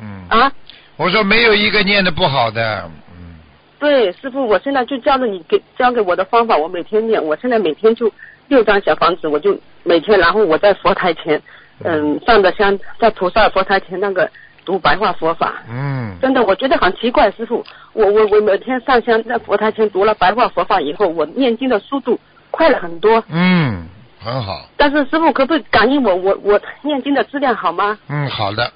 [0.00, 0.52] 嗯，啊，
[0.96, 3.38] 我说没有一个念的不好的，嗯，
[3.78, 8.10] 对，师傅，我现在就教了你给教给我的方法，我每天念，我现在每天就
[8.48, 11.40] 六张小房子，我就每天，然后我在佛台前，
[11.82, 14.30] 嗯，上的香，在菩萨佛台前那个
[14.64, 22.18] 读白话佛法，嗯，真的，我觉得很奇怪，师傅，我我我每天上香在佛台前读了白话佛法以后，我念经的速度
[22.50, 23.22] 快了很多。
[23.28, 23.86] 嗯，
[24.20, 27.98] 很好，但是师傅可不可以感应我，我我念经的质量好吗？
[28.08, 28.72] 嗯，好的，嗯，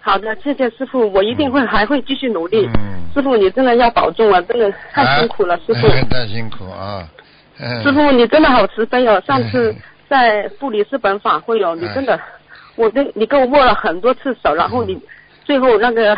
[0.00, 2.66] 好的，谢谢师傅，我一定会、还会继续努力。
[2.74, 5.86] 嗯师傅，你真的要保重啊，真的太辛苦了，师傅。
[5.88, 7.02] 哎太辛苦啊，
[7.58, 9.20] 嗯，师傅，你真的好慈悲哦！
[9.26, 9.76] 上次嗯
[10.08, 12.20] 在布里斯本法会哦，你哎真的，
[12.76, 14.96] 我跟你跟我握了很多次手，然后你
[15.44, 16.14] 最后那个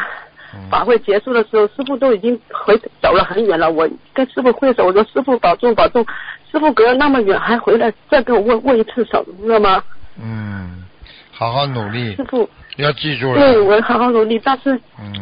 [0.53, 3.71] 嗯法会结束的时候，师傅都已经回走了很远了。
[3.71, 6.05] 我跟师傅挥手，我说师傅保重保重。
[6.51, 9.83] 师傅隔了那么远还回来再跟我握握一次手，你知道吗？
[10.21, 10.85] 嗯，
[11.41, 15.15] 好好努力师，傅，要记住对了，我好好努力，但是嗯，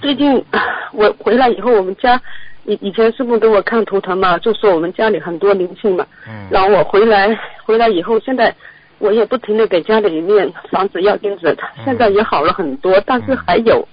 [0.00, 0.58] 最近啊
[0.94, 2.18] 我回来以后，我们家
[2.64, 8.54] 以以前师傅给我看图腾嘛，就说我们家里很多灵性嘛，嗯，然后我回来回来以后，现在
[8.98, 11.84] 我也不停的给家里面房子要钉子，嗯。
[11.84, 13.86] 现在也好了很多，但是还有，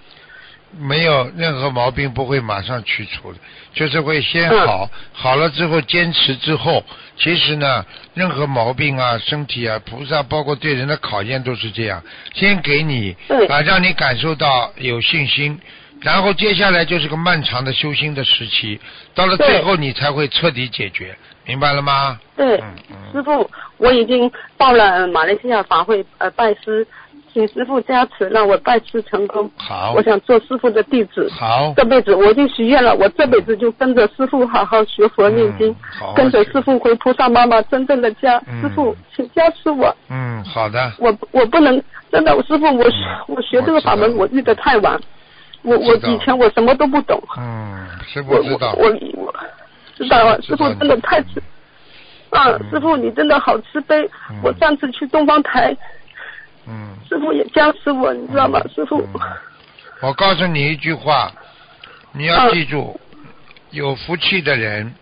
[0.79, 3.39] 没有任何毛病不会马上去除的，
[3.73, 4.67] 就是会先嗯。
[4.67, 6.83] 好，好了之后坚持之后，
[7.17, 12.01] 其实呢，任何毛病啊、身体啊、菩萨包括对人的考验都是这样，
[12.33, 13.45] 先给你对。
[13.47, 15.59] 啊，让你感受到有信心。
[16.01, 18.77] 然后接下来就是个漫长的修心的时期，
[19.15, 22.19] 到了最后你才会彻底解决，明白了吗？
[22.35, 22.57] 对，
[23.13, 26.85] 师傅，我已经报了呃马来西亚法会呃拜师，
[27.33, 29.49] 请师傅加持让我拜师成功。
[29.57, 31.27] 好我想做师傅的弟子。
[31.31, 35.75] 好，这辈子我已经许愿了，我这辈子就跟着师傅好好学佛念经，
[36.15, 38.41] 跟着师傅回菩萨妈妈真正的家。
[38.47, 42.93] 嗯师傅，请加持我，嗯，好的，我我不能真的，师傅，我、嗯
[43.27, 44.99] 我学这个法门我遇得太晚，
[45.63, 49.33] 我我以前我什么都不懂，嗯，师我傅知道，我我我
[49.95, 51.41] 知道了，师傅真的太慈
[52.29, 54.37] 啊，嗯师傅你真的好慈悲嗯。
[54.43, 55.75] 我上次去东方台，
[56.67, 56.95] 嗯。
[57.07, 58.59] 师傅也加持我，你知道吗？
[58.73, 59.19] 师傅，嗯
[60.01, 61.31] 我告诉你一句话，
[62.11, 62.99] 你要记住，
[63.71, 64.93] 有福气的人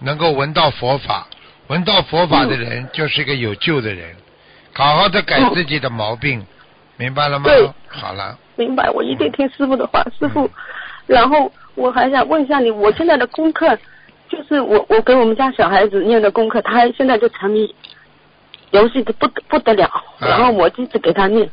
[0.00, 1.28] 能够闻到佛法，
[1.68, 4.16] 闻到佛法的人就是一个有救的人。
[4.74, 6.44] 好好的改自己的毛病，
[6.96, 7.68] 明白了吗对？
[7.88, 10.50] 好了，明白，我一定听师傅的话，师傅嗯。
[11.06, 13.76] 然后我还想问一下你，我现在的功课，
[14.28, 17.74] 就是我我给我们家小孩子念的功课，他现在就沉迷
[18.70, 21.50] 游戏的不得不得了，啊然后我一直给他念，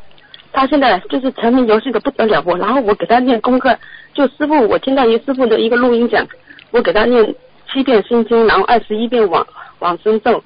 [0.51, 3.77] 他现在就是沉迷游戏的不得了，我然后我给他念功课，
[4.13, 6.27] 就师傅我听到一师傅的一个录音讲，
[6.71, 7.35] 我给他念
[7.71, 9.45] 七遍心经，然后二十一遍往
[9.79, 10.43] 往生咒，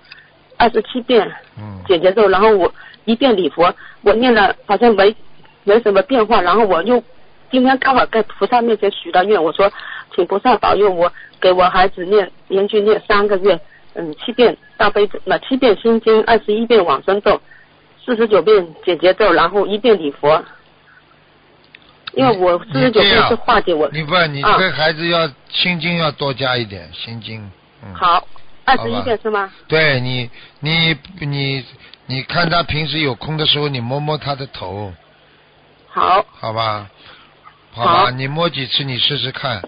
[0.57, 2.71] 二十七遍嗯，解结咒，然后我
[3.05, 5.15] 一遍礼佛，我念了好像没
[5.63, 7.03] 没什么变化，然后我又
[7.51, 9.71] 今天刚好在菩萨面前许了愿，我说
[10.15, 13.59] 请菩萨保佑我给我孩子念连续念三个月，
[13.95, 17.41] 嗯，七遍大悲咒，那七遍心经，二十一遍往生咒，
[18.05, 20.41] 四十九遍解节奏，然后一遍礼佛。
[22.13, 24.57] 因为我四十九遍是化解我，你不，你啊。
[24.57, 27.51] 对孩子要心经要多加一点心经，
[27.83, 28.25] 嗯，，好，
[28.63, 29.51] 二十一遍是吗？
[29.67, 30.29] 对你，
[30.61, 31.65] 你你
[32.05, 34.93] 你看他平时有空的时候，你摸摸他的头，
[35.89, 36.89] 好，好吧，
[37.73, 38.05] 好好。
[38.05, 39.61] 吧，你摸几次，你试试看，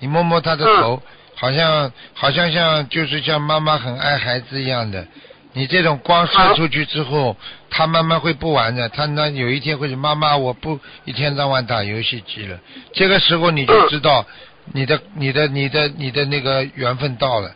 [0.00, 0.82] 你摸摸他的嗯。
[0.82, 1.02] 头，
[1.36, 5.06] 好像好像像就是像妈妈很爱孩子一样的。
[5.52, 7.34] 你这种光射出去之后，
[7.70, 8.90] 他慢慢会不玩的。
[8.90, 12.58] 他那有一天会说：“妈妈，我不一天到晚打游戏机了。”
[12.92, 14.26] 这个时候你就嗯知道
[14.74, 17.50] 你的、你的、你的、你的那个缘分到了，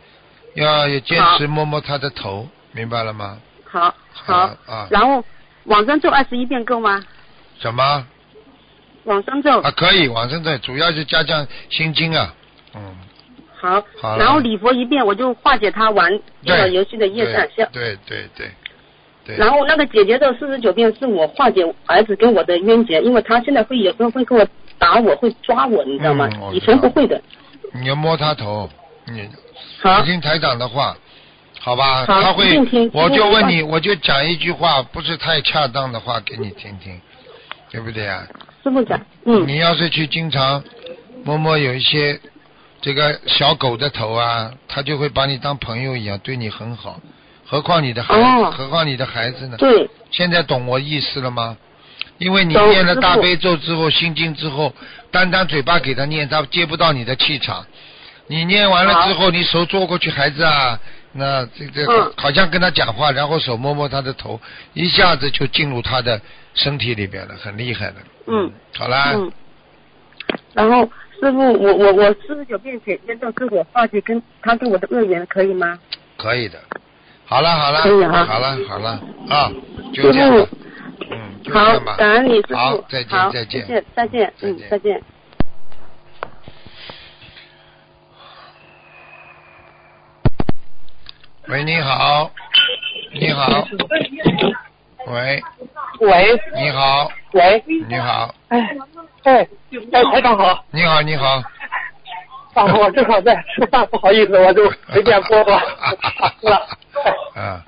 [0.55, 3.38] 要要坚持摸摸他的头，明白了吗？
[3.66, 4.35] 好，好，
[4.66, 5.23] 啊然后
[5.64, 7.05] 往生咒二十一遍够吗？
[7.61, 8.07] 什么
[9.05, 9.71] 往生咒啊？
[9.73, 12.39] 可以，往生咒主要是加强心经啊，嗯。
[13.61, 17.46] 好，好然后礼佛一遍，我就化解他玩这个游戏的业障。
[17.55, 18.49] 像对对对
[19.27, 19.37] 对。
[19.37, 24.46] 然后那个姐姐的四十九遍是我化解儿子跟我的冤结，因为他现在会有时候会跟我
[24.79, 26.29] 打我，会抓我，你知道吗？
[26.53, 27.20] 以前不会的。
[27.75, 28.68] 你要摸他头，
[29.07, 29.29] 你
[29.83, 30.96] 好，听台长的话，
[31.61, 32.07] 好吧？
[32.07, 32.59] 好他会
[32.92, 36.99] 我就问你，我就讲一句话，不是太恰当的话给你听听，
[37.70, 38.27] 对不对啊？
[38.64, 40.62] 师傅讲，嗯，你要是去经常
[41.25, 42.18] 摸摸有一些
[42.81, 47.01] 这个小狗的头啊，它就会把你当朋友一样，对你很好。
[47.47, 49.57] 何况你的孩子，哦何况你的孩子呢？
[49.57, 51.57] 对，现在懂我意思了吗？
[52.19, 54.75] 因为你念了大悲咒之后，心经之后，
[55.11, 57.66] 单单嘴巴给他念，他接不到你的气场。
[58.29, 60.79] 你念完了之后，你手坐过去，孩子啊，
[61.12, 64.40] 那这这嗯好像跟他讲话，然后手摸摸他的头，
[64.75, 66.21] 一下子就进入他的
[66.55, 67.97] 身体里边了，很厉害的。
[68.27, 69.33] 嗯，好啦，嗯。
[70.55, 70.88] 然后
[71.21, 75.79] 师傅，我我我四十九遍姐姐咒是我化解跟他跟我的恶缘，可以吗？
[76.17, 76.59] 可以的。
[77.27, 79.53] 好了好了，可以啊好了好了啊，
[79.93, 80.47] 就师这样吧。
[80.47, 80.49] 傅。，
[81.11, 81.97] 嗯，就这好样吧，。
[81.97, 82.55] 感恩你师傅。
[82.57, 83.67] 好，再见再见。
[83.67, 85.03] 谢谢，再见，嗯再见，再见。
[91.49, 92.31] 喂，你好，
[93.13, 93.69] 你好，
[95.09, 95.43] 喂，
[96.01, 96.41] 喂。
[96.57, 98.75] 你好，喂，你好，哎
[99.25, 99.47] 哎
[99.93, 101.43] 哎，台长好，你好，你好，
[102.55, 105.59] 啊，我正好在吃饭，不好意思，我就随便播播，
[106.41, 106.67] 是吧？
[107.35, 107.65] 啊，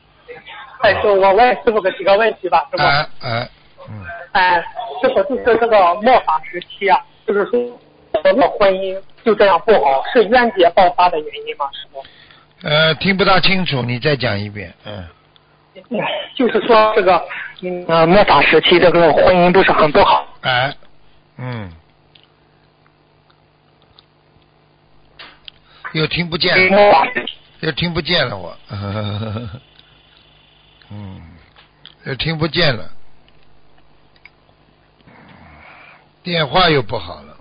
[0.80, 2.82] 哎，师傅，我问师傅个几个问题吧，师傅。
[2.82, 3.48] 哎哎，
[3.88, 4.64] 嗯，哎，
[5.00, 7.60] 师傅就是这个末法时期啊，就是说
[8.14, 12.02] 我的婚姻就这样不好，是冤结爆发的原因吗，师傅？
[12.66, 15.04] 呃，听不大清楚，你再讲一遍，嗯，
[16.34, 17.22] 就是说这个
[17.60, 20.72] 嗯呃末法时期这个婚姻不是很不好，哎，
[21.44, 21.72] 嗯，
[25.92, 26.54] 又听不见。
[27.58, 28.56] 又听不见了我，
[30.90, 31.20] 嗯，
[32.04, 32.92] 又听不见了，
[36.22, 37.36] 电话又不好了，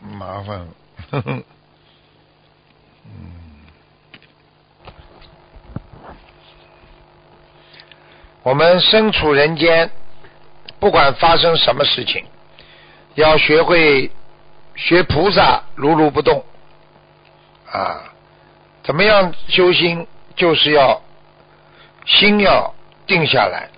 [0.00, 0.68] 麻烦了，
[1.10, 1.42] 呵 呵
[3.04, 3.66] 嗯，
[8.42, 9.90] 我们身处人间，
[10.80, 12.24] 不管发生什么事情，
[13.14, 14.10] 要学会
[14.74, 16.44] 学菩萨如如不动
[17.70, 18.02] 啊。
[18.82, 20.06] 怎么样修心？
[20.36, 21.02] 就是要
[22.06, 22.72] 心要
[23.08, 23.68] 定下来，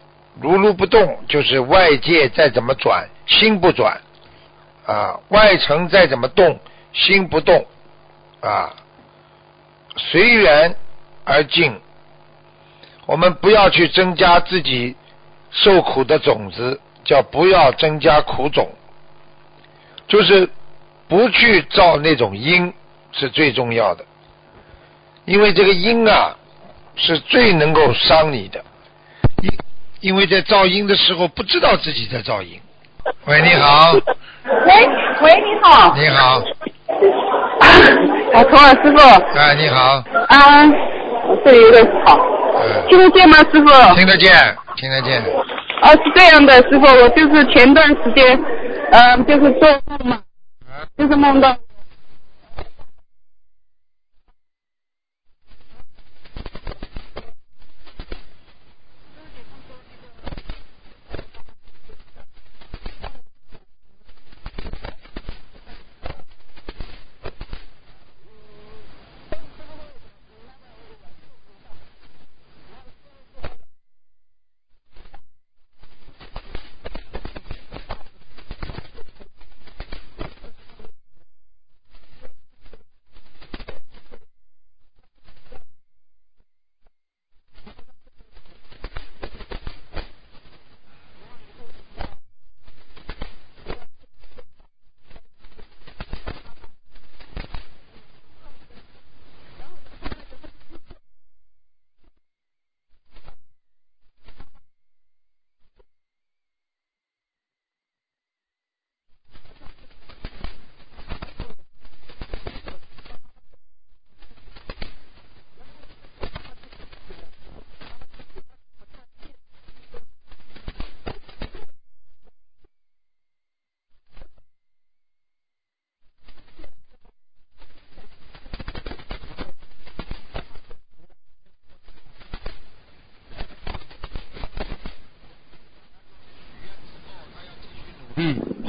[0.43, 3.99] 如如不动，就是外界再怎么转，心不转
[4.87, 6.61] 啊；外层再怎么动，
[6.93, 7.67] 心不动
[8.43, 8.75] 啊。
[9.97, 10.77] 随缘
[11.25, 11.81] 而静，
[13.07, 14.95] 我们不要去增加自己
[15.51, 18.69] 受苦的种子，叫不要增加苦种，
[20.07, 20.49] 就是
[21.09, 22.73] 不去造那种因，
[23.13, 24.05] 是最重要的。
[25.25, 26.37] 因为这个因啊，
[26.97, 28.63] 是最能够伤你的，
[29.43, 29.51] 因
[30.01, 32.61] 因为在造因的时候不知道自己在造因。
[33.27, 33.93] 喂，你好。
[33.93, 34.89] 喂
[35.23, 35.95] 喂，你好。
[35.95, 36.43] 你好。
[38.33, 38.99] 啊，童老师傅。
[39.39, 40.03] 哎，你好。
[40.29, 40.67] 啊，
[41.45, 42.19] 这里有点吵。
[42.89, 43.95] 听得见吗，师傅？
[43.95, 45.23] 听得见，听得见。
[45.83, 48.39] 哦，是这样的，师傅，我就是前段时间，
[48.93, 50.21] 嗯，就是做梦嘛，
[50.97, 51.57] 就是梦到。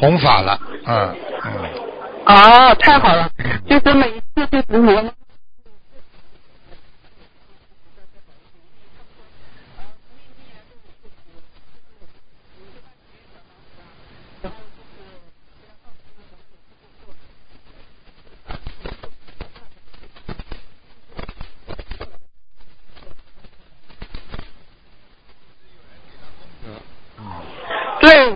[0.01, 1.69] 弘法了，嗯嗯。
[2.25, 3.29] 哦，太好了，
[3.69, 5.13] 就是每一次就是我。
[27.99, 28.35] 对。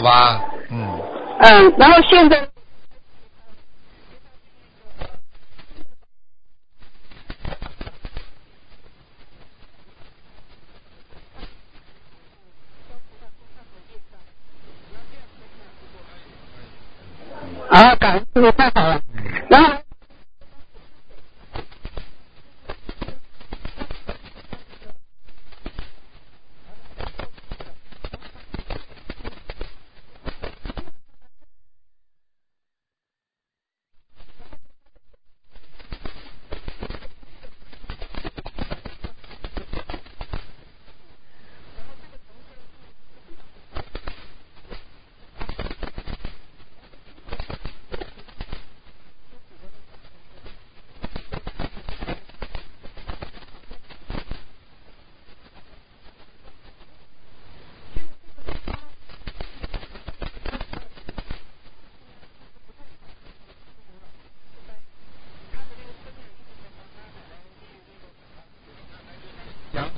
[0.00, 0.88] 好吧，嗯。
[1.40, 2.49] 嗯，然后现在。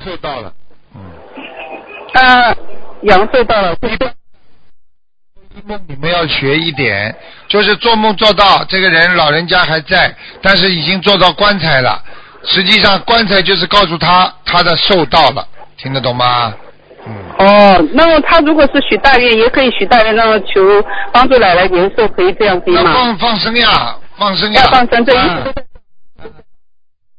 [0.05, 0.53] 受到了，
[0.95, 1.01] 嗯。
[2.15, 2.55] 啊，
[3.03, 3.77] 阳寿到了。
[5.65, 7.15] 梦你们要学一点，
[7.47, 12.03] 就是做梦做到这个人老人家还在，但是已经做到棺材了。
[12.45, 15.47] 实际上棺材就是告诉他他的寿到了，
[15.77, 16.55] 听得懂吗？
[17.07, 17.15] 嗯。
[17.39, 20.61] 哦，那么他如果是许大愿，也可以许大愿，让他求
[21.13, 22.93] 帮助奶奶延寿，可以这样子吗？
[22.95, 24.63] 放放生呀，放生呀。
[24.63, 25.62] 要放生，这意啊思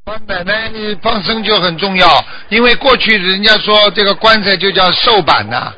[0.06, 0.70] 帮奶奶
[1.02, 2.08] 放生就很重要，
[2.50, 5.72] 因为过去人家说这个棺材就叫寿板呐、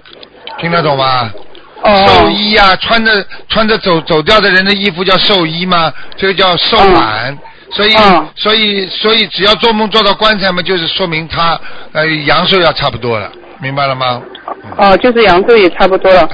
[0.60, 1.32] 听得懂吗？
[1.84, 5.94] 哦寿衣啊、穿着穿着走走掉的人的衣服叫寿衣吗？
[6.18, 7.38] 这个叫寿板。
[7.72, 11.60] 所以，嗯所以，所以，只要做梦做到棺材嘛，就是说明他
[11.92, 14.22] 呃阳寿要差不多了，明白了吗？
[14.78, 16.30] 哦，就是阳寿也差不多了。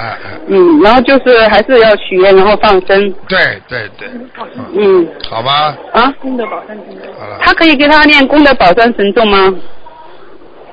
[0.47, 3.13] 嗯，然后就是还是要许愿，然后放生。
[3.27, 3.37] 对
[3.67, 4.09] 对对，
[4.75, 6.13] 嗯好吧，啊，
[7.19, 7.37] 好了。
[7.41, 9.53] 他可以给他念功德宝山神咒吗？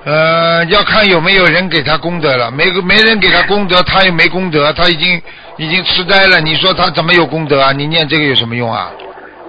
[0.04, 5.20] 呃，要看有没有人给他功德了，没没人给他功德，他也没功德，他已经
[5.58, 7.72] 已经痴呆了，你说他怎么有功德啊？
[7.72, 8.90] 你念这个有什么用啊？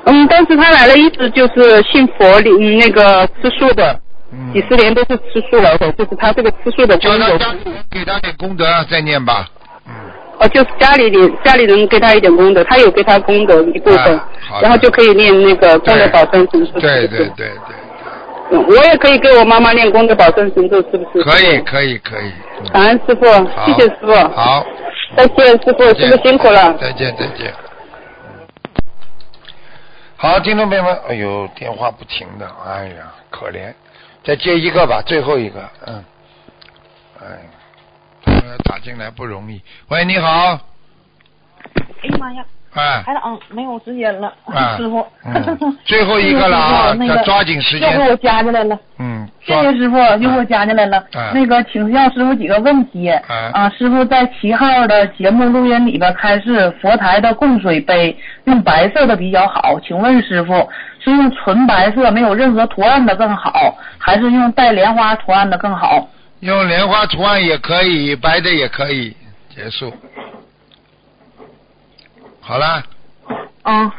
[0.05, 3.99] 嗯，但是他来了一直就是信佛里嗯那个吃素的，嗯
[4.53, 7.37] 几，十年都是吃素了的，就是他这个吃素的功德。
[7.37, 9.47] 叫他家里人给他点功德再念吧。
[9.87, 9.93] 嗯，
[10.39, 14.19] 哦，就是家里里家里人给他一点功德，他有给他功德一部分，
[14.61, 16.79] 然后就可以念那个功德宝山神咒。
[16.79, 17.51] 对对对对，
[18.51, 21.23] 嗯我也可以给我妈妈念功德保证神咒，是不是？
[21.23, 22.31] 可以可以可以。
[22.61, 23.25] 嗯感恩师傅，
[23.65, 24.13] 谢谢师傅。
[24.35, 24.65] 好，
[25.15, 26.73] 再见，师傅，师傅辛苦了。
[26.73, 27.53] 再见再见。
[30.17, 33.73] 好，听众朋友们，哎呦，电话不停的，哎呀，可怜。
[34.23, 36.03] 再接一个吧，最后一个，嗯，
[37.21, 37.25] 哎，
[38.65, 39.61] 打进来不容易。
[39.87, 40.59] 喂，你好，
[42.03, 45.05] 哎呀妈呀，哎，台长没有时间了，啊师傅。
[45.25, 48.77] 嗯最后一个了啊 那个要抓紧时间又给我加进来了。
[48.99, 50.97] 嗯，谢谢师傅，又给我加进来了。
[51.13, 53.09] 啊那个，请教师傅几个问题。
[53.09, 59.79] 啊啊，师傅在七号的节目录音里边开示，佛台的供水杯用白色的比较好。
[59.79, 60.69] 请问师傅，
[61.03, 66.07] 是用纯白色没有任何图案的更好，还是用带莲花图案的更好？
[66.41, 69.15] 用莲花图案也可以，白的也可以，
[69.53, 69.93] 结束。
[72.41, 72.83] 好了，
[73.63, 73.93] 啊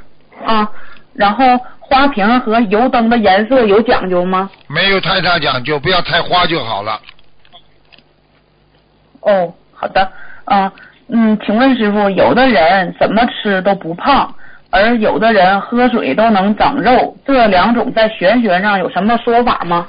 [0.45, 0.69] 啊，
[1.15, 1.45] 然后
[1.79, 4.51] 花瓶和油灯的颜色有讲究吗？
[4.69, 7.01] 没有太大讲究，不要太花就好了。
[9.21, 10.11] 哦，好的，
[10.47, 10.73] 啊，
[11.09, 14.35] 嗯，请问师傅，有的人怎么吃都不胖，
[14.71, 19.87] 而有的人喝水都能长肉，这两种在玄学上有什么说法吗？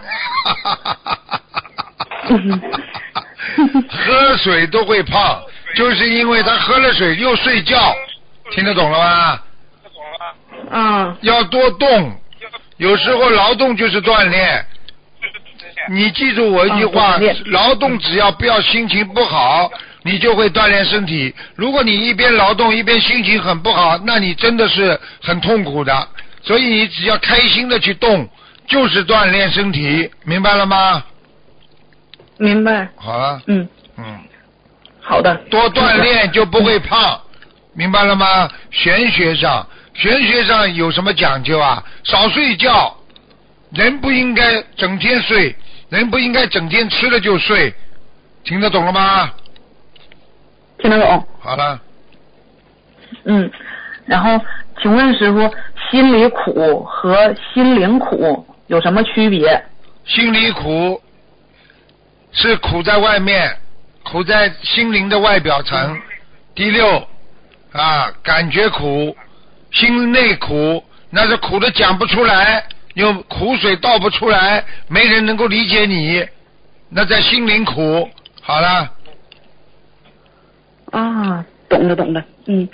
[3.89, 5.39] 喝水都会胖，
[5.75, 7.93] 就是因为他喝了水又睡觉，
[8.51, 9.39] 听得懂了吗？
[10.71, 11.17] 嗯。
[11.21, 12.11] 要多动，
[12.77, 14.65] 有时候劳动就是锻炼。
[15.89, 19.69] 你记住我一句话嗯，劳动只要不要心情不好，
[20.03, 21.33] 你就会锻炼身体。
[21.55, 26.07] 如果你一边劳动一边心情很不好，那你真的是很痛苦的。
[26.43, 28.27] 所以你只要开心的去动，
[28.67, 31.03] 就是锻炼身体，明白了吗？
[32.37, 32.89] 明白。
[32.95, 34.19] 好了，嗯，嗯，
[34.99, 35.35] 好的。
[35.51, 37.21] 多锻炼就不会胖，
[37.75, 38.49] 明白了吗？
[38.71, 41.83] 玄学上，玄学上有什么讲究啊？
[42.03, 42.97] 少睡觉，
[43.71, 45.55] 人不应该整天睡，
[45.89, 47.71] 人不应该整天吃了就睡，
[48.43, 49.31] 听得懂了吗？
[50.81, 51.27] 听得懂。
[51.39, 51.79] 好了，
[53.25, 53.51] 嗯，
[54.05, 54.43] 然后
[54.81, 55.53] 请问师傅，
[55.89, 59.63] 心里苦和心灵苦有什么区别？
[60.05, 61.01] 心里苦
[62.31, 63.55] 是苦在外面，
[64.03, 65.99] 苦在心灵的外表层。
[66.55, 67.07] 第六
[67.71, 69.15] 啊，感觉苦，
[69.71, 72.63] 心内苦，那是苦的讲不出来，
[72.95, 76.25] 有苦水倒不出来，没人能够理解你，
[76.89, 78.09] 那在心灵苦。
[78.41, 78.89] 好了，
[80.91, 82.67] 啊，懂了懂了，嗯，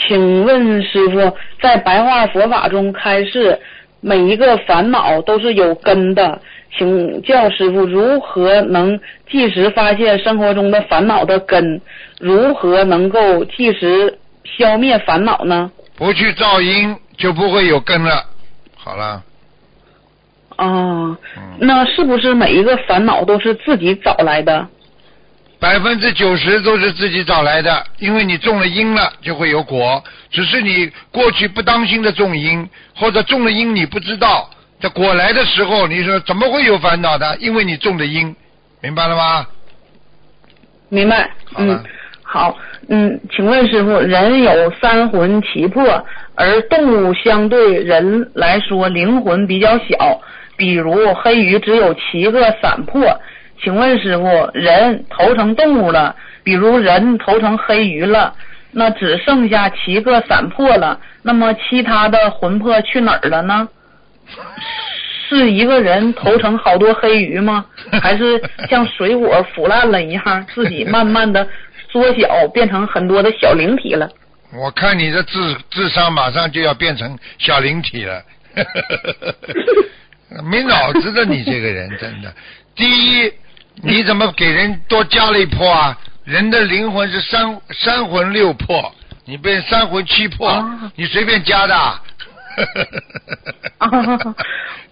[0.00, 3.58] 请问师傅，在白话佛法中开示，
[4.00, 6.40] 每一个烦恼都是有根的，
[6.76, 8.98] 请教师傅如何能
[9.30, 11.80] 即时发现生活中的烦恼的根，
[12.20, 15.70] 如何能够即时消灭烦恼呢？
[15.96, 18.24] 不去噪音就不会有根了。
[18.76, 19.22] 好了，
[21.58, 24.66] 那是不是每一个烦恼都是自己找来的？
[25.60, 30.02] 百分之九十都是自己找来的，因为你种了因了，就会有果。
[30.30, 34.48] 只是你过去不当心的种因，或者种了因你不知道，
[34.78, 37.36] 这果来的时候，你说怎么会有烦恼的？
[37.40, 38.34] 因为你种的因，
[38.80, 39.46] 明白了吗？
[40.90, 41.82] 明白，嗯，
[42.22, 42.56] 好，
[42.88, 50.20] 嗯，请问师傅，人有三魂七魄，而动物相对人来说灵魂比较小，
[50.56, 53.02] 比如黑鱼只有七个散魄，
[53.62, 58.34] 请问师傅，人投成动物了，比如人投成黑鱼了，
[58.72, 63.68] 那只剩下七个散魄了，那么其他的魂魄去哪儿了呢？
[65.28, 67.66] 是一个人投成好多黑鱼吗？
[68.00, 71.46] 还是像水果腐烂了一样，自己慢慢的
[71.90, 74.08] 缩小，变成很多的小灵体了？
[74.54, 78.22] 我看你的智智商马上就要变成小灵体了，
[80.50, 82.32] 没脑子的你这个人真的。
[82.74, 83.30] 第一，
[83.82, 85.98] 你怎么给人多加了一魄啊？
[86.24, 90.62] 人的灵魂是三三魂六魄，你变三魂七魄，
[90.94, 92.00] 你随便加的。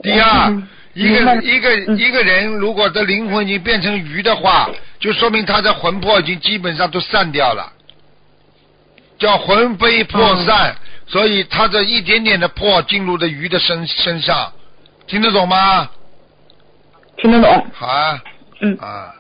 [0.03, 0.63] 第二，
[0.95, 7.71] 一个一个一个人如果的灵魂已经变成鱼的话，就说明他的魂魄已经基本上都散掉了，
[9.19, 10.75] 叫魂飞魄散，
[11.07, 14.53] 所以他这一点点的魄进入的鱼的身身上，
[15.07, 15.91] 听得懂吗？
[17.19, 17.67] 听得懂。
[17.75, 18.23] 好啊。
[18.61, 18.77] 嗯。
[18.81, 19.13] 啊。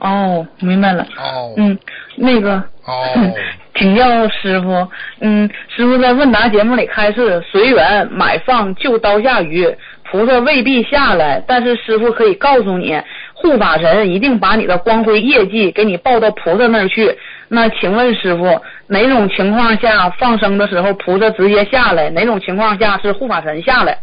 [0.00, 1.06] 哦，明白了。
[1.16, 1.54] 哦。
[1.56, 1.78] 嗯，
[2.16, 2.54] 那个。
[2.84, 3.04] 哦。
[3.76, 4.88] 请教师傅，
[5.20, 9.64] 嗯，师傅在问答节目里开示，随缘买放就刀下鱼，
[10.10, 13.00] 菩萨未必下来，但是师傅可以告诉你，
[13.32, 17.16] 护法神一定把你的光辉业绩给你报到菩萨那儿去。
[17.48, 22.10] 那请问师傅，哪种情况下放生的时候菩萨直接下来？
[22.10, 23.96] 哪种情况下是护法神下来？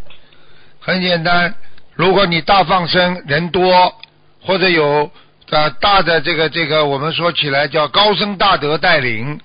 [0.79, 1.53] 很简单，
[1.97, 3.93] 如果你大放生人多，
[4.41, 5.11] 或者有
[5.49, 9.37] 呃大的这个这个，我们说起来叫高僧大德带领。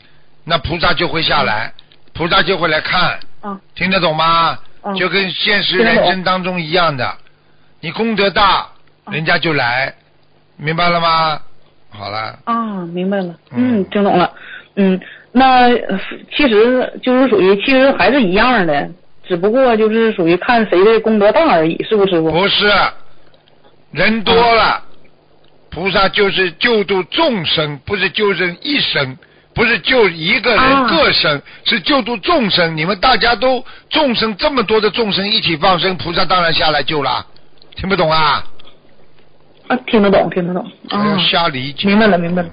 [0.44, 1.72] 那菩萨就会下来，
[2.12, 3.18] 菩萨就会来看，
[3.74, 4.58] 听得懂吗？
[4.96, 7.14] 就跟现实人生当中一样的，
[7.80, 8.66] 你功德大，
[9.10, 9.94] 人家就来，
[10.56, 11.40] 明白了吗？
[11.90, 12.38] 好了。
[12.44, 14.30] 啊，明白了，嗯，听懂了，
[14.74, 15.00] 嗯，
[15.30, 15.70] 那
[16.36, 18.90] 其实就是属于，其实还是一样的，
[19.26, 22.20] 只不过就是属于看谁的功德大而已，是不是？
[22.20, 22.70] 不是，
[23.90, 24.82] 人多了，
[25.70, 29.16] 菩萨就是救度众生，不是救人一生。
[29.54, 32.74] 不是救一个人个生，是救度众生。
[32.74, 37.26] 你们大家都众生这么多的众生一起放生，菩萨当然下来救了。
[37.76, 38.42] 听不懂啊？
[39.68, 40.66] 啊，听得懂，听得懂。
[40.88, 41.86] 啊，瞎理解。
[41.88, 42.48] 明白了，明白了。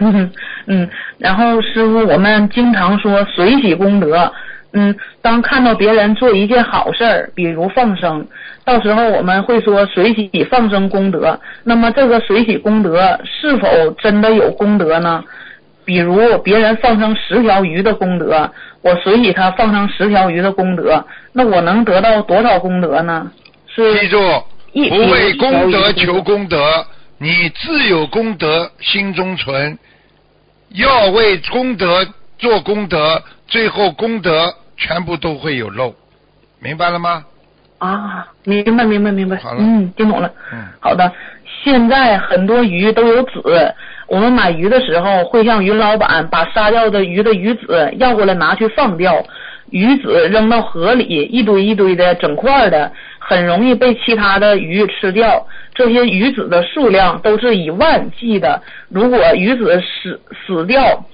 [0.00, 0.30] 嗯
[0.68, 4.30] 嗯，然后师傅，我们经常说随喜功德。
[4.78, 8.26] 嗯，当看到别人做一件好事儿，比如放生，
[8.62, 11.40] 到时候我们会说随喜放生功德。
[11.64, 15.24] 那么这个随喜功德是否真的有功德呢？
[15.86, 18.52] 比如别人放生十条鱼的功德，
[18.82, 21.02] 我随喜他放生十条鱼的功德，
[21.32, 23.30] 那我能得到多少功德呢？
[23.74, 24.18] 是记住，
[24.74, 26.84] 不为功德求功德，
[27.16, 29.78] 你自有功德心中存，
[30.74, 32.06] 要为功德
[32.38, 35.94] 做功德，最后功德全部都会有漏，
[36.60, 37.24] 明白了吗？
[37.78, 41.12] 啊，明白明白明白，好了，嗯，听懂了，嗯，好的，
[41.62, 43.42] 现在很多鱼都有籽。
[44.08, 49.22] 我们买鱼的时候，会向鱼老板把杀掉的鱼的鱼籽要过来拿去放掉，
[49.70, 55.46] 鱼籽扔到河里，一堆一堆的整块的，很容易被其他的鱼吃掉。
[55.74, 61.04] 这些鱼籽的数量都是以万计的，如果鱼籽死死掉，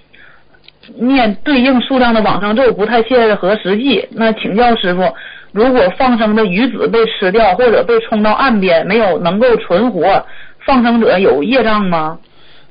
[0.97, 4.07] 念对应数量的往生咒不太切合实际。
[4.13, 5.15] 那请教师傅，
[5.53, 10.27] 如果放生的鱼子被吃掉或者被冲到岸边，没有能够存活，
[10.67, 12.19] 放生者有业障吗？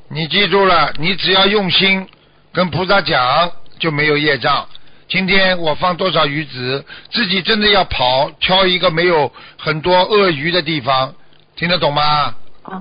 [0.09, 2.05] 你记住了，你只要用心
[2.51, 3.49] 跟菩萨讲，
[3.79, 4.65] 就没有业障。
[5.07, 11.13] 今天我放多少鱼子，自己真的要跑，挑一个没有很多鳄鱼的地方，
[11.55, 12.33] 听得懂吗？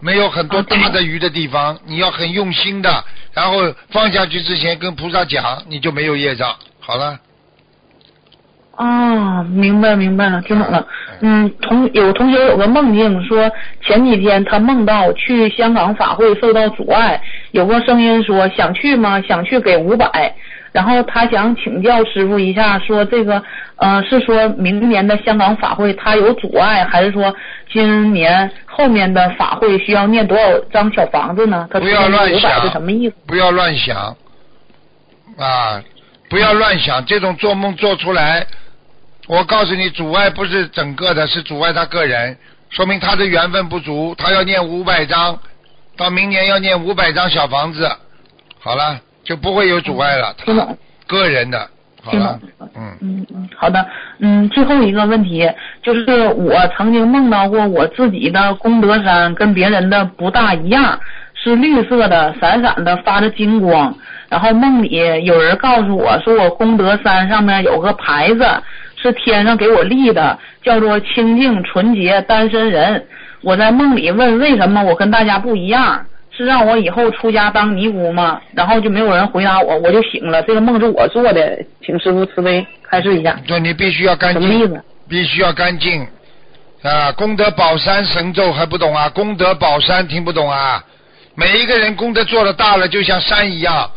[0.02, 6.54] 没有很多大的鱼的地方，你要很用心的，然后放下去之前跟菩萨讲，你就没有业障。
[6.78, 7.18] 好了。
[8.76, 10.86] 哦，明白明白了，听懂了。
[11.20, 13.50] 嗯，同有同学有个梦境，说
[13.82, 19.20] 前几天他梦到去香港法会受到阻碍，有个声音说想去吗？
[19.22, 20.34] 想去给五百。
[20.72, 23.42] 然后他想请教师傅一下，说这个
[23.76, 27.34] 呃是说明年的香港法会他有阻碍，还是说
[27.70, 31.68] 今年后面的法会需要念多少张小房子呢？
[31.72, 33.14] 他不要乱想是什么意思？
[33.26, 34.16] 不要乱想
[35.38, 35.82] 啊！
[36.28, 38.46] 不要乱想，这种做梦做出来。
[39.26, 42.36] 我告诉你，阻碍不是整个的，是阻碍他个人，
[42.68, 45.36] 说明他的缘分不足，他要念五百张，
[45.96, 47.90] 到明年要念五百张小房子，
[48.60, 50.34] 好了，就不会有阻碍了。
[50.44, 50.76] 听懂。
[51.06, 51.68] 个人的，
[52.02, 52.38] 好了，
[52.76, 53.84] 嗯嗯嗯，好的，
[54.20, 55.50] 嗯，最后一个问题
[55.82, 60.98] 就是我曾经梦到过我自己的功德山跟别人的不大一样，
[61.34, 63.94] 是绿色的，闪闪的发着金光，
[64.28, 68.46] 然后梦里有人告诉我说我功德山上面有个牌子。
[69.02, 73.02] 是天上给我立的，叫做清净纯洁单身人。
[73.40, 76.04] 我在梦里问为什么我跟大家不一样，
[76.40, 78.40] 是让我以后出家当尼姑吗？
[78.54, 80.42] 然后就没有人回答我，我就醒了。
[80.42, 83.38] 这个梦是我做的，请师傅慈悲开示一下。
[83.46, 84.82] 对你必须要干净，什么意思？
[85.08, 86.06] 必须要干净
[86.82, 87.12] 啊！
[87.12, 89.08] 功德宝山神咒还不懂啊？
[89.10, 90.82] 功德宝山听不懂啊？
[91.34, 93.90] 每一个人功德做的大了，就像山一样。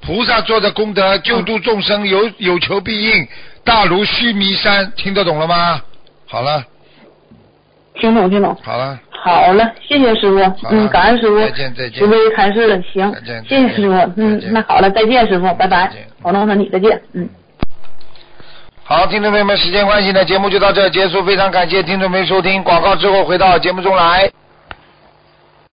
[0.00, 3.26] 菩萨做的功德救度众生，有有求必应，
[3.64, 5.82] 大如须弥山，听得懂了吗？
[6.26, 6.64] 好了，
[7.94, 8.56] 听懂听懂。
[8.62, 8.98] 好了，
[9.28, 10.38] 好了，谢谢师傅，
[10.70, 13.14] 嗯，感恩师傅，再见再见慈悲开行，
[13.46, 15.90] 谢谢师傅，嗯，那好了，再见师傅，拜拜，
[16.22, 17.28] 保重身体，再见，嗯。
[18.84, 21.22] 好，听众朋友们，时间关系呢，节目就到这结束。
[21.22, 24.30] 非常感谢听众朋友收听广告之后回到节目中来。